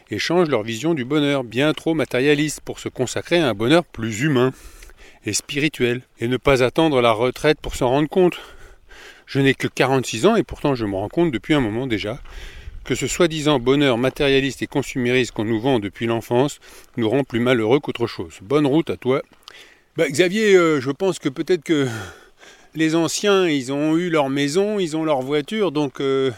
et 0.10 0.20
changent 0.20 0.50
leur 0.50 0.64
vision 0.64 0.94
du 0.94 1.06
bonheur, 1.06 1.46
bien 1.46 1.72
trop 1.74 1.94
matérialiste, 1.94 2.60
pour 2.60 2.80
se 2.80 2.90
consacrer 2.90 3.40
à 3.40 3.48
un 3.48 3.54
bonheur 3.54 3.86
plus 3.86 4.22
humain 4.22 4.52
et 5.26 5.34
spirituel, 5.34 6.02
et 6.20 6.28
ne 6.28 6.38
pas 6.38 6.64
attendre 6.64 7.00
la 7.00 7.12
retraite 7.14 7.62
pour 7.62 7.76
s'en 7.76 7.88
rendre 7.88 8.10
compte? 8.10 8.38
Je 9.32 9.40
n'ai 9.40 9.54
que 9.54 9.68
46 9.68 10.26
ans 10.26 10.36
et 10.36 10.44
pourtant 10.44 10.76
je 10.76 10.86
me 10.86 10.96
rends 10.98 11.08
compte 11.08 11.32
depuis 11.32 11.54
un 11.54 11.62
moment 11.62 11.88
déjà 11.88 12.20
que 12.84 12.96
ce 12.96 13.08
soi-disant 13.08 13.60
bonheur 13.60 13.98
matérialiste 13.98 14.62
et 14.62 14.68
consumériste 14.68 15.32
qu'on 15.32 15.46
nous 15.46 15.62
vend 15.62 15.80
depuis 15.80 16.06
l'enfance 16.06 16.60
nous 16.98 17.10
rend 17.10 17.24
plus 17.24 17.40
malheureux 17.40 17.80
qu'autre 17.80 18.08
chose. 18.08 18.40
Bonne 18.42 18.68
route 18.68 18.90
à 18.90 18.98
toi. 18.98 19.22
Bah, 19.96 20.10
Xavier, 20.10 20.56
euh, 20.56 20.82
je 20.82 20.92
pense 20.92 21.18
que 21.18 21.30
peut-être 21.30 21.64
que 21.64 21.88
les 22.76 22.94
anciens, 22.94 23.48
ils 23.48 23.72
ont 23.72 23.96
eu 23.96 24.10
leur 24.10 24.28
maison, 24.28 24.80
ils 24.80 24.98
ont 24.98 25.06
leur 25.06 25.22
voiture, 25.22 25.72
donc 25.72 26.02
euh, 26.02 26.32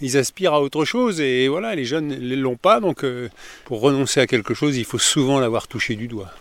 ils 0.00 0.16
aspirent 0.16 0.54
à 0.54 0.62
autre 0.62 0.86
chose 0.86 1.20
et 1.20 1.48
voilà, 1.48 1.74
les 1.74 1.84
jeunes 1.84 2.08
ne 2.08 2.34
l'ont 2.34 2.56
pas, 2.56 2.80
donc 2.80 3.04
euh, 3.04 3.28
pour 3.66 3.82
renoncer 3.82 4.20
à 4.20 4.26
quelque 4.26 4.54
chose, 4.54 4.78
il 4.78 4.86
faut 4.86 4.98
souvent 4.98 5.38
l'avoir 5.38 5.68
touché 5.68 5.96
du 5.96 6.08
doigt. 6.08 6.32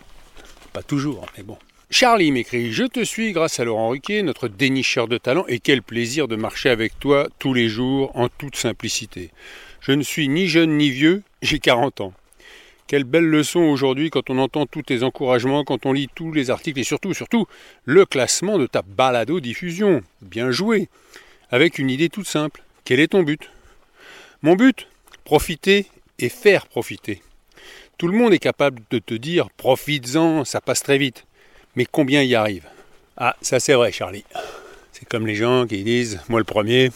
Pas 0.71 0.83
toujours, 0.83 1.25
mais 1.35 1.43
bon. 1.43 1.57
Charlie 1.89 2.33
m'écrit 2.33 2.73
Je 2.73 2.83
te 2.83 3.01
suis 3.05 3.31
grâce 3.31 3.61
à 3.61 3.63
Laurent 3.63 3.87
Ruquier, 3.87 4.21
notre 4.21 4.49
dénicheur 4.49 5.07
de 5.07 5.17
talent, 5.17 5.45
et 5.47 5.59
quel 5.59 5.81
plaisir 5.81 6.27
de 6.27 6.35
marcher 6.35 6.69
avec 6.69 6.99
toi 6.99 7.29
tous 7.39 7.53
les 7.53 7.69
jours 7.69 8.11
en 8.13 8.27
toute 8.27 8.57
simplicité. 8.57 9.31
Je 9.79 9.93
ne 9.93 10.03
suis 10.03 10.27
ni 10.27 10.47
jeune 10.47 10.77
ni 10.77 10.89
vieux, 10.89 11.23
j'ai 11.41 11.59
40 11.59 12.01
ans. 12.01 12.13
Quelle 12.87 13.05
belle 13.05 13.25
leçon 13.25 13.61
aujourd'hui 13.61 14.09
quand 14.09 14.29
on 14.29 14.37
entend 14.37 14.65
tous 14.65 14.81
tes 14.81 15.01
encouragements, 15.01 15.63
quand 15.63 15.85
on 15.85 15.93
lit 15.93 16.09
tous 16.13 16.33
les 16.33 16.49
articles 16.49 16.77
et 16.77 16.83
surtout, 16.83 17.13
surtout, 17.13 17.47
le 17.85 18.05
classement 18.05 18.57
de 18.57 18.67
ta 18.67 18.81
balado-diffusion. 18.81 20.01
Bien 20.21 20.51
joué. 20.51 20.89
Avec 21.51 21.79
une 21.79 21.89
idée 21.89 22.09
toute 22.09 22.27
simple. 22.27 22.63
Quel 22.83 22.99
est 22.99 23.07
ton 23.07 23.23
but? 23.23 23.49
Mon 24.41 24.55
but? 24.55 24.87
Profiter 25.23 25.85
et 26.19 26.27
faire 26.27 26.67
profiter. 26.67 27.21
Tout 27.97 28.09
le 28.09 28.17
monde 28.17 28.33
est 28.33 28.39
capable 28.39 28.81
de 28.91 28.99
te 28.99 29.13
dire 29.13 29.49
profites-en, 29.55 30.43
ça 30.43 30.59
passe 30.59 30.83
très 30.83 30.97
vite. 30.97 31.26
Mais 31.77 31.85
combien 31.85 32.23
y 32.23 32.33
arrivent 32.33 32.67
Ah, 33.17 33.35
ça 33.39 33.59
c'est 33.59 33.75
vrai, 33.75 33.91
Charlie. 33.91 34.25
C'est 34.93 35.07
comme 35.07 35.27
les 35.27 35.35
gens 35.35 35.67
qui 35.67 35.83
disent, 35.83 36.19
moi 36.27 36.39
le 36.39 36.43
premier, 36.43 36.89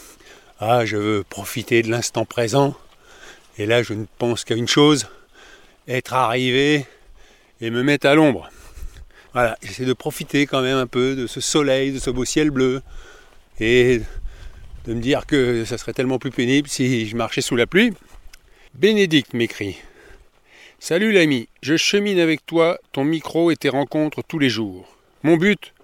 ah, 0.58 0.84
je 0.84 0.96
veux 0.96 1.22
profiter 1.22 1.82
de 1.82 1.88
l'instant 1.88 2.24
présent. 2.24 2.74
Et 3.58 3.66
là, 3.66 3.84
je 3.84 3.94
ne 3.94 4.06
pense 4.18 4.44
qu'à 4.44 4.56
une 4.56 4.66
chose, 4.66 5.06
être 5.86 6.14
arrivé 6.14 6.84
et 7.60 7.70
me 7.70 7.84
mettre 7.84 8.08
à 8.08 8.16
l'ombre. 8.16 8.50
Voilà, 9.34 9.56
j'essaie 9.62 9.84
de 9.84 9.92
profiter 9.92 10.46
quand 10.46 10.62
même 10.62 10.78
un 10.78 10.88
peu 10.88 11.14
de 11.14 11.28
ce 11.28 11.40
soleil, 11.40 11.92
de 11.92 12.00
ce 12.00 12.10
beau 12.10 12.24
ciel 12.24 12.50
bleu. 12.50 12.82
Et 13.60 14.00
de 14.86 14.94
me 14.94 15.00
dire 15.00 15.26
que 15.26 15.64
ça 15.64 15.78
serait 15.78 15.92
tellement 15.92 16.18
plus 16.18 16.32
pénible 16.32 16.68
si 16.68 17.06
je 17.06 17.16
marchais 17.16 17.40
sous 17.40 17.54
la 17.54 17.68
pluie. 17.68 17.92
Bénédicte 18.74 19.32
m'écrit 19.32 19.76
Salut 20.84 21.12
l'ami, 21.12 21.48
je 21.62 21.76
chemine 21.76 22.18
avec 22.18 22.44
toi, 22.44 22.76
ton 22.90 23.04
micro 23.04 23.52
et 23.52 23.56
tes 23.56 23.68
rencontres 23.68 24.24
tous 24.26 24.40
les 24.40 24.48
jours. 24.48 24.96
Mon 25.22 25.36
but? 25.36 25.74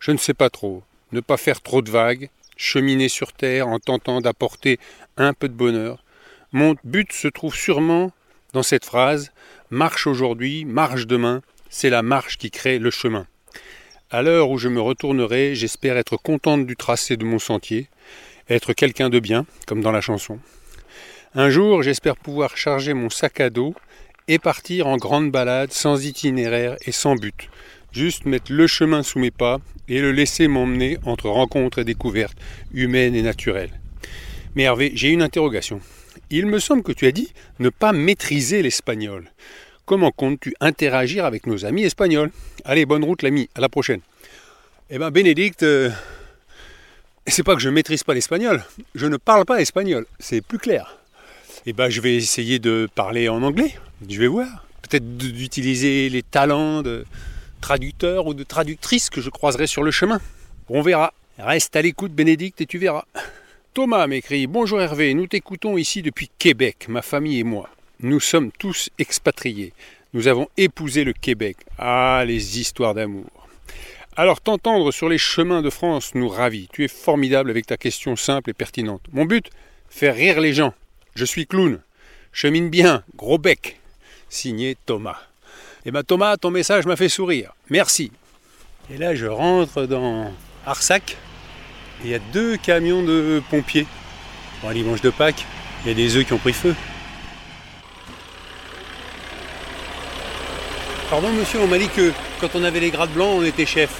Je 0.00 0.10
ne 0.10 0.18
sais 0.18 0.34
pas 0.34 0.50
trop. 0.50 0.82
Ne 1.12 1.20
pas 1.20 1.38
faire 1.38 1.62
trop 1.62 1.80
de 1.80 1.90
vagues, 1.90 2.28
cheminer 2.54 3.08
sur 3.08 3.32
terre 3.32 3.68
en 3.68 3.78
tentant 3.78 4.20
d'apporter 4.20 4.78
un 5.16 5.32
peu 5.32 5.48
de 5.48 5.54
bonheur. 5.54 6.04
Mon 6.52 6.76
but 6.84 7.10
se 7.10 7.26
trouve 7.26 7.54
sûrement 7.54 8.12
dans 8.52 8.62
cette 8.62 8.84
phrase 8.84 9.32
Marche 9.70 10.06
aujourd'hui, 10.06 10.66
marche 10.66 11.06
demain, 11.06 11.40
c'est 11.70 11.88
la 11.88 12.02
marche 12.02 12.36
qui 12.36 12.50
crée 12.50 12.78
le 12.78 12.90
chemin. 12.90 13.26
À 14.10 14.20
l'heure 14.20 14.50
où 14.50 14.58
je 14.58 14.68
me 14.68 14.82
retournerai, 14.82 15.54
j'espère 15.54 15.96
être 15.96 16.18
contente 16.18 16.66
du 16.66 16.76
tracé 16.76 17.16
de 17.16 17.24
mon 17.24 17.38
sentier, 17.38 17.88
être 18.50 18.74
quelqu'un 18.74 19.08
de 19.08 19.20
bien, 19.20 19.46
comme 19.66 19.80
dans 19.80 19.90
la 19.90 20.02
chanson. 20.02 20.38
Un 21.34 21.48
jour, 21.48 21.82
j'espère 21.82 22.16
pouvoir 22.16 22.58
charger 22.58 22.92
mon 22.92 23.08
sac 23.08 23.40
à 23.40 23.48
dos 23.48 23.74
et 24.28 24.38
partir 24.38 24.86
en 24.86 24.96
grande 24.96 25.30
balade 25.30 25.72
sans 25.72 26.04
itinéraire 26.04 26.76
et 26.86 26.92
sans 26.92 27.14
but. 27.16 27.48
Juste 27.92 28.24
mettre 28.24 28.52
le 28.52 28.66
chemin 28.66 29.02
sous 29.02 29.18
mes 29.18 29.30
pas 29.30 29.60
et 29.88 30.00
le 30.00 30.12
laisser 30.12 30.48
m'emmener 30.48 30.98
entre 31.04 31.28
rencontres 31.28 31.80
et 31.80 31.84
découvertes 31.84 32.36
humaines 32.72 33.14
et 33.14 33.22
naturelles. 33.22 33.78
Mais 34.54 34.64
Hervé, 34.64 34.92
j'ai 34.94 35.10
une 35.10 35.22
interrogation. 35.22 35.80
Il 36.30 36.46
me 36.46 36.58
semble 36.58 36.82
que 36.82 36.92
tu 36.92 37.06
as 37.06 37.12
dit 37.12 37.32
ne 37.58 37.68
pas 37.68 37.92
maîtriser 37.92 38.62
l'espagnol. 38.62 39.30
Comment 39.84 40.10
comptes-tu 40.10 40.54
interagir 40.60 41.24
avec 41.24 41.46
nos 41.46 41.64
amis 41.66 41.84
espagnols? 41.84 42.30
Allez, 42.64 42.86
bonne 42.86 43.04
route 43.04 43.22
l'ami, 43.22 43.48
à 43.54 43.60
la 43.60 43.68
prochaine. 43.68 44.00
Eh 44.90 44.98
ben 44.98 45.10
Bénédicte, 45.10 45.62
euh, 45.62 45.90
c'est 47.26 47.42
pas 47.42 47.54
que 47.54 47.60
je 47.60 47.68
maîtrise 47.68 48.02
pas 48.02 48.14
l'espagnol, 48.14 48.64
je 48.94 49.06
ne 49.06 49.16
parle 49.16 49.44
pas 49.44 49.60
espagnol, 49.60 50.06
c'est 50.18 50.40
plus 50.40 50.58
clair. 50.58 50.98
Eh 51.66 51.72
ben 51.72 51.88
je 51.88 52.00
vais 52.00 52.16
essayer 52.16 52.58
de 52.58 52.88
parler 52.94 53.28
en 53.28 53.42
anglais, 53.42 53.74
je 54.08 54.20
vais 54.20 54.26
voir. 54.26 54.66
Peut-être 54.82 55.16
d'utiliser 55.16 56.08
les 56.08 56.22
talents 56.22 56.82
de 56.82 57.04
traducteur 57.60 58.26
ou 58.26 58.34
de 58.34 58.44
traductrice 58.44 59.10
que 59.10 59.20
je 59.20 59.30
croiserai 59.30 59.66
sur 59.66 59.82
le 59.82 59.90
chemin. 59.90 60.20
On 60.68 60.82
verra. 60.82 61.12
Reste 61.38 61.74
à 61.76 61.82
l'écoute 61.82 62.12
Bénédicte 62.12 62.60
et 62.60 62.66
tu 62.66 62.78
verras. 62.78 63.04
Thomas 63.72 64.06
m'écrit 64.06 64.46
Bonjour 64.46 64.80
Hervé, 64.80 65.14
nous 65.14 65.26
t'écoutons 65.26 65.76
ici 65.76 66.02
depuis 66.02 66.30
Québec, 66.38 66.86
ma 66.88 67.02
famille 67.02 67.40
et 67.40 67.44
moi. 67.44 67.68
Nous 68.00 68.20
sommes 68.20 68.52
tous 68.52 68.90
expatriés. 68.98 69.72
Nous 70.12 70.28
avons 70.28 70.48
épousé 70.56 71.02
le 71.02 71.12
Québec. 71.12 71.56
Ah, 71.78 72.22
les 72.26 72.60
histoires 72.60 72.94
d'amour. 72.94 73.48
Alors 74.16 74.40
t'entendre 74.40 74.92
sur 74.92 75.08
les 75.08 75.18
chemins 75.18 75.60
de 75.60 75.70
France 75.70 76.14
nous 76.14 76.28
ravit. 76.28 76.68
Tu 76.72 76.84
es 76.84 76.88
formidable 76.88 77.50
avec 77.50 77.66
ta 77.66 77.76
question 77.76 78.14
simple 78.14 78.50
et 78.50 78.54
pertinente. 78.54 79.02
Mon 79.12 79.24
but 79.24 79.50
Faire 79.88 80.14
rire 80.14 80.40
les 80.40 80.52
gens. 80.52 80.72
Je 81.16 81.24
suis 81.24 81.46
clown. 81.46 81.80
Chemine 82.32 82.68
bien, 82.68 83.02
gros 83.16 83.38
bec. 83.38 83.80
Signé 84.34 84.76
Thomas. 84.84 85.16
Eh 85.86 85.92
ben 85.92 86.02
Thomas, 86.02 86.36
ton 86.36 86.50
message 86.50 86.86
m'a 86.86 86.96
fait 86.96 87.08
sourire. 87.08 87.52
Merci. 87.70 88.10
Et 88.92 88.98
là, 88.98 89.14
je 89.14 89.26
rentre 89.26 89.82
dans 89.86 90.32
Arsac. 90.66 91.16
Il 92.02 92.10
y 92.10 92.14
a 92.14 92.18
deux 92.18 92.56
camions 92.56 93.02
de 93.04 93.40
pompiers. 93.48 93.86
Bon, 94.60 94.70
un 94.70 94.74
dimanche 94.74 95.00
de 95.02 95.10
Pâques, 95.10 95.44
il 95.84 95.88
y 95.88 95.90
a 95.92 95.94
des 95.94 96.16
œufs 96.16 96.26
qui 96.26 96.32
ont 96.32 96.38
pris 96.38 96.52
feu. 96.52 96.74
Pardon 101.08 101.28
monsieur, 101.30 101.60
on 101.60 101.68
m'a 101.68 101.78
dit 101.78 101.88
que 101.88 102.12
quand 102.40 102.48
on 102.56 102.64
avait 102.64 102.80
les 102.80 102.90
grades 102.90 103.10
blancs, 103.12 103.36
on 103.38 103.44
était 103.44 103.66
chef. 103.66 103.90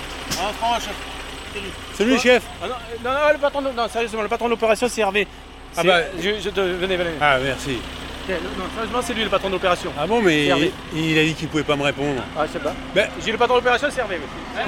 Salut 1.97 2.19
chef 2.19 2.43
Ah 2.61 2.67
non, 2.67 2.75
non, 3.05 3.11
non, 3.13 3.33
le 3.33 3.39
patron, 3.39 3.63
de- 3.63 3.71
non, 3.71 3.89
sérieusement, 3.89 4.23
le 4.23 4.29
patron 4.29 4.47
de 4.47 4.51
l'opération, 4.51 4.89
c'est 4.89 5.01
Hervé. 5.03 5.29
Ah 5.77 5.83
C'est- 5.83 5.87
bah- 5.87 6.01
je, 6.21 6.41
je 6.43 6.51
te- 6.51 6.61
venez, 6.61 6.97
venez. 6.97 7.11
Ah 7.21 7.39
merci. 7.41 7.79
Non, 8.29 8.65
sérieusement, 8.75 9.01
c'est 9.03 9.13
lui 9.15 9.23
le 9.25 9.29
patron 9.29 9.49
de 9.49 9.53
l'opération. 9.55 9.93
Ah 9.99 10.07
bon 10.07 10.23
mais 10.23 10.47
il 10.95 11.19
a 11.19 11.25
dit 11.25 11.35
qu'il 11.35 11.49
pouvait 11.49 11.63
pas 11.63 11.77
me 11.77 11.83
répondre. 11.83 12.23
Ah, 12.37 12.45
je 12.47 12.53
sais 12.53 12.59
pas. 12.59 12.75
Ben- 12.95 13.09
J'ai 13.25 13.33
le 13.33 13.39
patron 13.39 13.55
de 13.57 13.59
l'opération, 13.61 13.89
c'est 13.91 14.01
Hervé. 14.01 14.19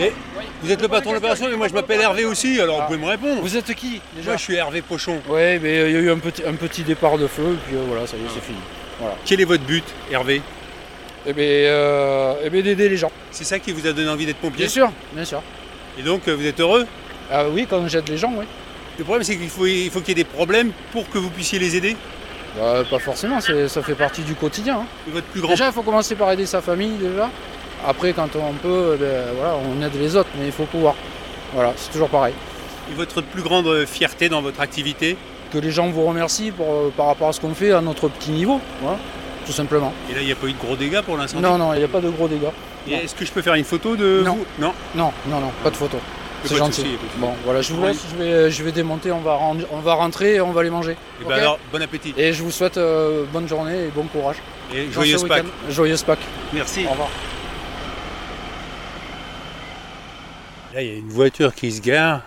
Et 0.00 0.12
vous 0.62 0.70
êtes 0.70 0.82
le 0.82 0.88
patron 0.88 1.10
de 1.10 1.14
l'opération 1.16 1.48
mais 1.48 1.56
moi 1.56 1.68
je 1.68 1.72
m'appelle 1.72 2.00
Hervé 2.00 2.24
aussi, 2.26 2.60
alors 2.60 2.80
vous 2.80 2.86
pouvez 2.86 2.98
me 2.98 3.06
répondre. 3.08 3.40
Vous 3.40 3.56
êtes 3.56 3.72
qui 3.74 4.00
déjà 4.14 4.30
Moi 4.30 4.36
je 4.36 4.42
suis 4.42 4.54
Hervé 4.56 4.82
Pochon. 4.82 5.20
Ouais, 5.28 5.58
mais 5.62 5.78
euh, 5.78 5.88
il 5.88 5.94
y 5.94 5.96
a 5.98 6.00
eu 6.00 6.10
un 6.10 6.18
petit, 6.18 6.42
un 6.46 6.54
petit 6.54 6.82
départ 6.82 7.16
de 7.18 7.26
feu, 7.26 7.54
et 7.54 7.68
puis 7.68 7.76
euh, 7.76 7.84
voilà, 7.86 8.06
ça 8.06 8.16
y 8.16 8.20
est, 8.20 8.28
c'est 8.34 8.42
fini. 8.44 8.58
Quel 9.24 9.40
est 9.40 9.44
votre 9.44 9.64
but, 9.64 9.84
Hervé? 10.10 10.42
Et 11.26 11.32
bien, 11.32 11.44
euh, 11.44 12.34
eh 12.44 12.50
ben, 12.50 12.62
d'aider 12.62 12.88
les 12.88 12.96
gens. 12.96 13.10
C'est 13.30 13.44
ça 13.44 13.58
qui 13.58 13.72
vous 13.72 13.86
a 13.86 13.92
donné 13.92 14.08
envie 14.08 14.26
d'être 14.26 14.36
pompier? 14.36 14.64
Bien 14.64 14.68
sûr, 14.68 14.90
bien 15.12 15.24
sûr. 15.24 15.42
Et 15.98 16.02
donc 16.02 16.28
vous 16.28 16.46
êtes 16.46 16.60
heureux? 16.60 16.86
Ah 17.30 17.48
oui, 17.48 17.66
quand 17.68 17.86
j'aide 17.88 18.08
les 18.08 18.16
gens, 18.18 18.32
oui. 18.36 18.44
Le 18.98 19.04
problème 19.04 19.24
c'est 19.24 19.36
qu'il 19.36 19.48
faut, 19.48 19.66
il 19.66 19.90
faut 19.90 20.00
qu'il 20.00 20.10
y 20.16 20.20
ait 20.20 20.24
des 20.24 20.28
problèmes 20.30 20.72
pour 20.92 21.08
que 21.10 21.18
vous 21.18 21.30
puissiez 21.30 21.58
les 21.58 21.74
aider? 21.76 21.96
Bah, 22.58 22.82
pas 22.90 22.98
forcément, 22.98 23.38
ça 23.40 23.82
fait 23.82 23.94
partie 23.94 24.22
du 24.22 24.34
quotidien. 24.34 24.78
hein. 24.80 24.86
Et 25.08 25.10
Votre 25.12 25.26
plus 25.26 25.40
grand 25.40 25.50
Déjà, 25.50 25.66
il 25.66 25.72
faut 25.72 25.82
commencer 25.82 26.14
par 26.14 26.30
aider 26.32 26.46
sa 26.46 26.60
famille, 26.60 26.96
déjà. 26.98 27.28
Après, 27.86 28.12
quand 28.12 28.28
on 28.36 28.52
peut, 28.54 28.92
eh 28.96 28.98
ben, 28.98 29.24
voilà, 29.38 29.54
on 29.56 29.82
aide 29.84 29.94
les 30.00 30.16
autres, 30.16 30.30
mais 30.38 30.46
il 30.46 30.52
faut 30.52 30.64
pouvoir. 30.64 30.94
Voilà, 31.54 31.72
c'est 31.76 31.92
toujours 31.92 32.08
pareil. 32.08 32.34
et 32.90 32.94
votre 32.94 33.20
plus 33.20 33.42
grande 33.42 33.84
fierté 33.86 34.28
dans 34.28 34.40
votre 34.42 34.60
activité? 34.60 35.16
Que 35.52 35.58
les 35.58 35.70
gens 35.70 35.88
vous 35.88 36.04
remercient 36.04 36.50
pour, 36.50 36.66
euh, 36.72 36.92
par 36.96 37.06
rapport 37.06 37.28
à 37.28 37.32
ce 37.32 37.40
qu'on 37.40 37.54
fait 37.54 37.72
à 37.72 37.80
notre 37.80 38.08
petit 38.08 38.30
niveau, 38.30 38.60
voilà, 38.82 38.98
tout 39.46 39.52
simplement. 39.52 39.92
Et 40.10 40.14
là 40.14 40.20
il 40.22 40.26
n'y 40.26 40.32
a 40.32 40.36
pas 40.36 40.46
eu 40.48 40.52
de 40.52 40.58
gros 40.58 40.74
dégâts 40.76 41.02
pour 41.02 41.16
l'instant. 41.16 41.40
Non, 41.40 41.56
non, 41.58 41.72
il 41.74 41.78
n'y 41.78 41.84
a 41.84 41.88
pas 41.88 42.00
de 42.00 42.08
gros 42.08 42.26
dégâts. 42.26 42.48
Est-ce 42.90 43.14
que 43.14 43.24
je 43.24 43.30
peux 43.32 43.42
faire 43.42 43.54
une 43.54 43.64
photo 43.64 43.94
de 43.96 44.22
Non. 44.24 44.34
vous? 44.34 44.46
Non. 44.58 44.72
Non, 44.94 45.12
non, 45.28 45.40
non, 45.40 45.50
pas 45.62 45.70
de 45.70 45.76
photo. 45.76 45.98
C'est 46.46 46.56
gentil. 46.56 46.98
Bon, 47.18 47.32
voilà, 47.44 47.60
je 47.62 47.72
vous 47.72 47.82
Oui. 47.82 47.88
laisse, 47.88 48.02
je 48.10 48.16
vais, 48.22 48.50
je 48.50 48.62
vais 48.62 48.72
démonter, 48.72 49.12
on 49.12 49.20
va, 49.20 49.38
on 49.70 49.80
va 49.80 49.94
rentrer 49.94 50.34
et 50.36 50.40
on 50.40 50.52
va 50.52 50.62
les 50.62 50.70
manger. 50.70 50.92
Et 51.20 51.22
Ok 51.24 51.28
ben 51.28 51.34
alors 51.40 51.58
bon 51.72 51.82
appétit 51.82 52.14
Et 52.16 52.32
je 52.32 52.42
vous 52.42 52.50
souhaite 52.50 52.76
euh, 52.78 53.24
bonne 53.32 53.48
journée 53.48 53.84
et 53.86 53.88
bon 53.88 54.04
courage. 54.04 54.36
et 54.74 54.90
joyeuse 54.90 55.24
Pâques. 55.24 55.44
week-end. 55.44 55.70
Joyeuse 55.72 56.02
Pâques. 56.02 56.26
Merci. 56.52 56.84
Au 56.86 56.90
revoir. 56.90 57.08
Là, 60.74 60.82
il 60.82 60.88
y 60.88 60.94
a 60.94 60.98
une 60.98 61.08
voiture 61.08 61.54
qui 61.54 61.72
se 61.72 61.80
gare 61.80 62.22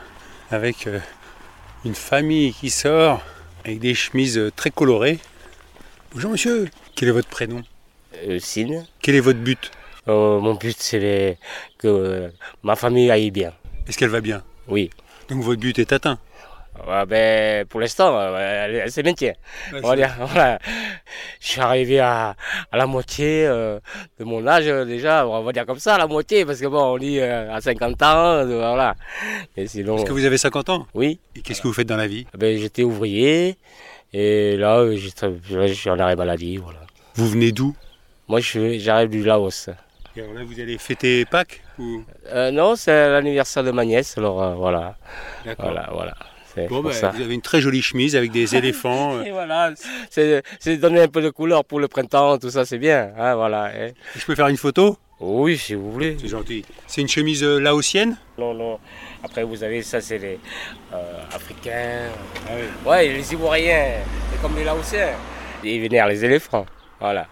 avec 0.52 0.88
euh, 0.88 1.00
une 1.86 1.96
famille 1.96 2.54
qui 2.54 2.70
sort 2.70 3.22
avec 3.64 3.80
des 3.80 3.94
chemises 3.94 4.38
euh, 4.38 4.52
très 4.56 4.72
colorées. 4.72 5.20
Bonjour 6.14 6.32
monsieur, 6.32 6.70
quel 6.96 7.10
est 7.10 7.12
votre 7.12 7.28
prénom? 7.30 7.62
Euh, 8.28 8.40
Signe. 8.40 8.84
Quel 9.02 9.16
est 9.16 9.20
votre 9.20 9.40
but? 9.40 9.70
Euh, 10.08 10.40
mon 10.40 10.56
but, 10.56 10.76
c'est 10.80 10.98
les- 10.98 11.38
que 11.78 11.88
euh, 11.88 12.30
ma 12.64 12.76
famille 12.76 13.12
aille 13.12 13.30
bien. 13.30 13.54
Est-ce 13.90 13.98
qu'elle 13.98 14.10
va 14.10 14.22
bien? 14.22 14.44
Oui. 14.68 14.90
Donc 15.30 15.42
votre 15.42 15.60
but 15.60 15.78
est 15.80 15.92
atteint? 15.92 16.18
Ouais, 16.88 17.06
ben, 17.06 17.66
pour 17.66 17.82
l'instant, 17.82 18.18
elle, 18.38 18.76
elle 18.76 18.92
se 18.92 19.02
maintient. 19.02 19.34
Ouais, 19.74 19.80
voilà. 19.82 20.60
Je 21.42 21.48
suis 21.48 21.60
arrivé 21.60 22.00
à, 22.00 22.36
à 22.72 22.78
la 22.78 22.86
moitié 22.86 23.46
euh, 23.48 23.80
de 24.18 24.24
mon 24.24 24.48
âge 24.48 24.68
euh, 24.68 24.86
déjà, 24.86 25.28
on 25.28 25.42
va 25.44 25.52
dire 25.52 25.66
comme 25.66 25.80
ça, 25.80 25.98
la 25.98 26.08
moitié, 26.08 26.46
parce 26.46 26.62
que 26.62 26.68
bon, 26.68 26.82
on 26.94 26.98
dit 26.98 27.20
euh, 27.20 27.52
à 27.54 27.60
50 27.60 28.02
ans, 28.04 28.46
voilà. 28.46 28.96
Et 29.58 29.68
sinon, 29.68 29.98
Est-ce 29.98 30.06
que 30.06 30.14
vous 30.14 30.24
avez 30.24 30.38
50 30.38 30.70
ans? 30.70 30.88
Oui, 30.94 31.20
Et 31.36 31.42
qu'est-ce 31.42 31.62
que 31.62 31.68
vous 31.68 31.74
faites 31.74 31.88
dans 31.88 31.98
la 31.98 32.08
vie? 32.08 32.26
Ben, 32.38 32.58
j'étais 32.58 32.84
ouvrier, 32.84 33.58
et 34.14 34.56
là, 34.56 34.86
j'étais- 34.96 35.34
je 35.50 35.74
suis 35.74 35.90
en 35.90 36.00
arrêt 36.00 36.16
maladie, 36.16 36.58
voilà. 36.58 36.80
Vous 37.16 37.28
venez 37.28 37.52
d'où? 37.52 37.76
Moi, 38.30 38.40
je 38.40 38.78
j'arrive 38.78 39.10
du 39.10 39.24
Laos. 39.24 39.70
Alors 40.20 40.34
là, 40.34 40.42
vous 40.44 40.60
allez 40.60 40.78
fêter 40.78 41.26
Pâques 41.26 41.62
ou... 41.78 42.04
Euh, 42.28 42.52
non, 42.52 42.76
c'est 42.76 42.92
l'anniversaire 43.10 43.64
de 43.64 43.72
ma 43.72 43.86
nièce, 43.86 44.18
alors 44.18 44.42
euh, 44.44 44.54
voilà, 44.56 44.96
D'accord. 45.46 45.66
voilà, 45.72 45.90
voilà. 45.92 46.14
Bon, 46.70 46.92
ça. 46.92 47.12
vous 47.12 47.22
avez 47.22 47.34
une 47.36 47.42
très 47.42 47.62
jolie 47.62 47.82
chemise 47.82 48.16
avec 48.18 48.32
des 48.32 48.54
éléphants. 48.58 49.16
euh. 49.18 49.24
Et 49.24 49.32
voilà, 49.32 49.72
c'est 50.10 50.78
donner 50.78 51.02
un 51.02 51.08
peu 51.08 51.22
de 51.22 51.30
couleur 51.30 51.64
pour 51.64 51.80
le 51.80 51.88
printemps, 51.88 52.38
tout 52.38 52.50
ça, 52.50 52.66
c'est 52.66 52.80
bien. 52.80 53.12
Hein, 53.18 53.36
voilà. 53.36 53.72
hein. 53.74 53.92
Je 54.16 54.26
peux 54.26 54.36
faire 54.36 54.48
une 54.48 54.58
photo? 54.58 54.98
Oui, 55.22 55.58
si 55.58 55.74
vous 55.76 55.92
voulez. 55.92 56.18
C'est 56.20 56.28
gentil. 56.28 56.66
C'est 56.88 57.02
une 57.02 57.08
chemise 57.08 57.44
laotienne? 57.44 58.18
Non, 58.38 58.54
non. 58.54 58.80
Après, 59.24 59.44
vous 59.44 59.64
avez 59.64 59.82
ça, 59.84 60.02
c'est 60.02 60.18
les 60.18 60.40
euh, 60.94 61.22
Africains. 61.34 62.10
Ah 62.48 62.52
oui. 62.56 62.90
Ouais, 62.90 63.08
les 63.08 63.34
Ivoiriens, 63.34 63.94
c'est 64.32 64.42
comme 64.42 64.56
les 64.58 64.64
Laotiens. 64.64 65.10
Ils 65.64 65.82
vénèrent 65.82 66.08
les 66.08 66.24
éléphants. 66.26 66.66
Voilà. 67.00 67.28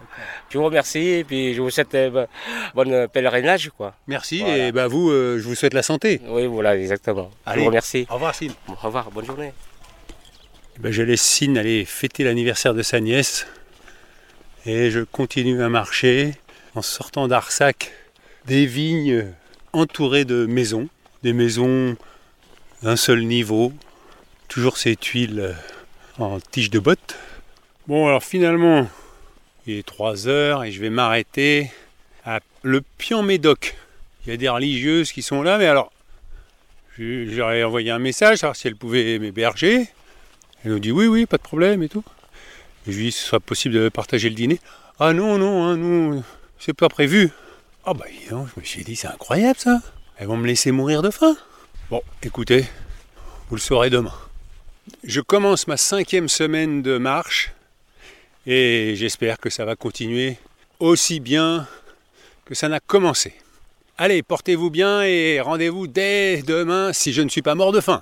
Je 0.50 0.58
vous 0.58 0.64
remercie 0.64 0.98
et 0.98 1.24
puis 1.24 1.54
je 1.54 1.60
vous 1.60 1.70
souhaite 1.70 1.94
un 1.94 2.26
bon 2.74 3.08
pèlerinage, 3.08 3.70
quoi. 3.76 3.94
Merci 4.06 4.40
Voilà. 4.40 4.68
et 4.68 4.72
bah, 4.72 4.86
vous, 4.88 5.10
euh, 5.10 5.38
je 5.38 5.44
vous 5.44 5.54
souhaite 5.54 5.74
la 5.74 5.82
santé. 5.82 6.20
Oui, 6.26 6.46
voilà, 6.46 6.76
exactement. 6.76 7.30
Je 7.46 7.50
Allez. 7.52 7.60
vous 7.60 7.66
remercie. 7.66 8.06
Au 8.10 8.14
revoir 8.14 8.34
Sine. 8.34 8.52
Au 8.68 8.74
revoir, 8.74 9.10
bonne 9.10 9.26
journée. 9.26 9.52
Eh 10.76 10.80
ben, 10.80 10.90
je 10.92 11.02
laisse 11.02 11.20
Sine 11.22 11.58
aller 11.58 11.84
fêter 11.84 12.24
l'anniversaire 12.24 12.72
de 12.72 12.82
sa 12.82 13.00
nièce 13.00 13.46
et 14.64 14.90
je 14.90 15.00
continue 15.00 15.62
à 15.62 15.68
marcher 15.68 16.34
en 16.74 16.82
sortant 16.82 17.28
d'Arsac 17.28 17.92
des 18.46 18.64
vignes 18.64 19.26
entourées 19.72 20.24
de 20.24 20.46
maisons, 20.46 20.88
des 21.22 21.32
maisons 21.32 21.96
d'un 22.82 22.96
seul 22.96 23.24
niveau, 23.24 23.72
toujours 24.48 24.78
ces 24.78 24.96
tuiles 24.96 25.40
euh, 25.40 25.52
en 26.24 26.38
tige 26.40 26.70
de 26.70 26.78
botte. 26.78 27.16
Bon 27.86 28.06
alors 28.06 28.22
finalement 28.22 28.86
il 29.68 29.78
est 29.78 29.82
3 29.86 30.28
heures 30.28 30.64
et 30.64 30.72
je 30.72 30.80
vais 30.80 30.90
m'arrêter 30.90 31.70
à 32.24 32.40
le 32.62 32.80
Pian-Médoc. 32.98 33.76
Il 34.26 34.30
y 34.30 34.32
a 34.32 34.36
des 34.36 34.48
religieuses 34.48 35.12
qui 35.12 35.22
sont 35.22 35.42
là 35.42 35.58
mais 35.58 35.66
alors 35.66 35.92
je- 36.98 37.26
j'aurais 37.30 37.62
envoyé 37.62 37.90
un 37.90 37.98
message 37.98 38.38
savoir 38.38 38.56
si 38.56 38.66
elles 38.66 38.76
pouvaient 38.76 39.18
m'héberger. 39.18 39.88
Elle 40.64 40.72
nous 40.72 40.78
dit 40.80 40.90
oui, 40.90 41.06
oui, 41.06 41.26
pas 41.26 41.36
de 41.36 41.42
problème 41.42 41.82
et 41.82 41.88
tout. 41.88 42.02
Je 42.86 42.92
lui 42.92 43.04
dis, 43.06 43.12
ce 43.12 43.22
sera 43.24 43.40
possible 43.40 43.74
de 43.74 43.88
partager 43.90 44.28
le 44.30 44.34
dîner. 44.34 44.58
Ah 44.98 45.12
non, 45.12 45.36
non, 45.38 45.64
hein, 45.64 45.76
nous, 45.76 46.22
c'est 46.58 46.72
pas 46.72 46.88
prévu. 46.88 47.30
Ah 47.84 47.92
bah 47.94 48.06
donc, 48.30 48.48
je 48.54 48.60
me 48.60 48.64
suis 48.64 48.82
dit, 48.82 48.96
c'est 48.96 49.06
incroyable 49.08 49.58
ça. 49.58 49.80
Elles 50.16 50.26
vont 50.26 50.36
me 50.38 50.46
laisser 50.46 50.72
mourir 50.72 51.02
de 51.02 51.10
faim. 51.10 51.36
Bon, 51.90 52.02
écoutez, 52.22 52.64
vous 53.48 53.56
le 53.56 53.60
saurez 53.60 53.90
demain. 53.90 54.14
Je 55.04 55.20
commence 55.20 55.68
ma 55.68 55.76
cinquième 55.76 56.28
semaine 56.28 56.82
de 56.82 56.96
marche 56.98 57.52
et 58.50 58.94
j'espère 58.96 59.38
que 59.38 59.50
ça 59.50 59.66
va 59.66 59.76
continuer 59.76 60.38
aussi 60.80 61.20
bien 61.20 61.68
que 62.46 62.54
ça 62.54 62.70
n'a 62.70 62.80
commencé. 62.80 63.34
Allez, 63.98 64.22
portez-vous 64.22 64.70
bien 64.70 65.02
et 65.02 65.38
rendez-vous 65.38 65.86
dès 65.86 66.40
demain 66.42 66.94
si 66.94 67.12
je 67.12 67.20
ne 67.20 67.28
suis 67.28 67.42
pas 67.42 67.54
mort 67.54 67.72
de 67.72 67.80
faim. 67.80 67.96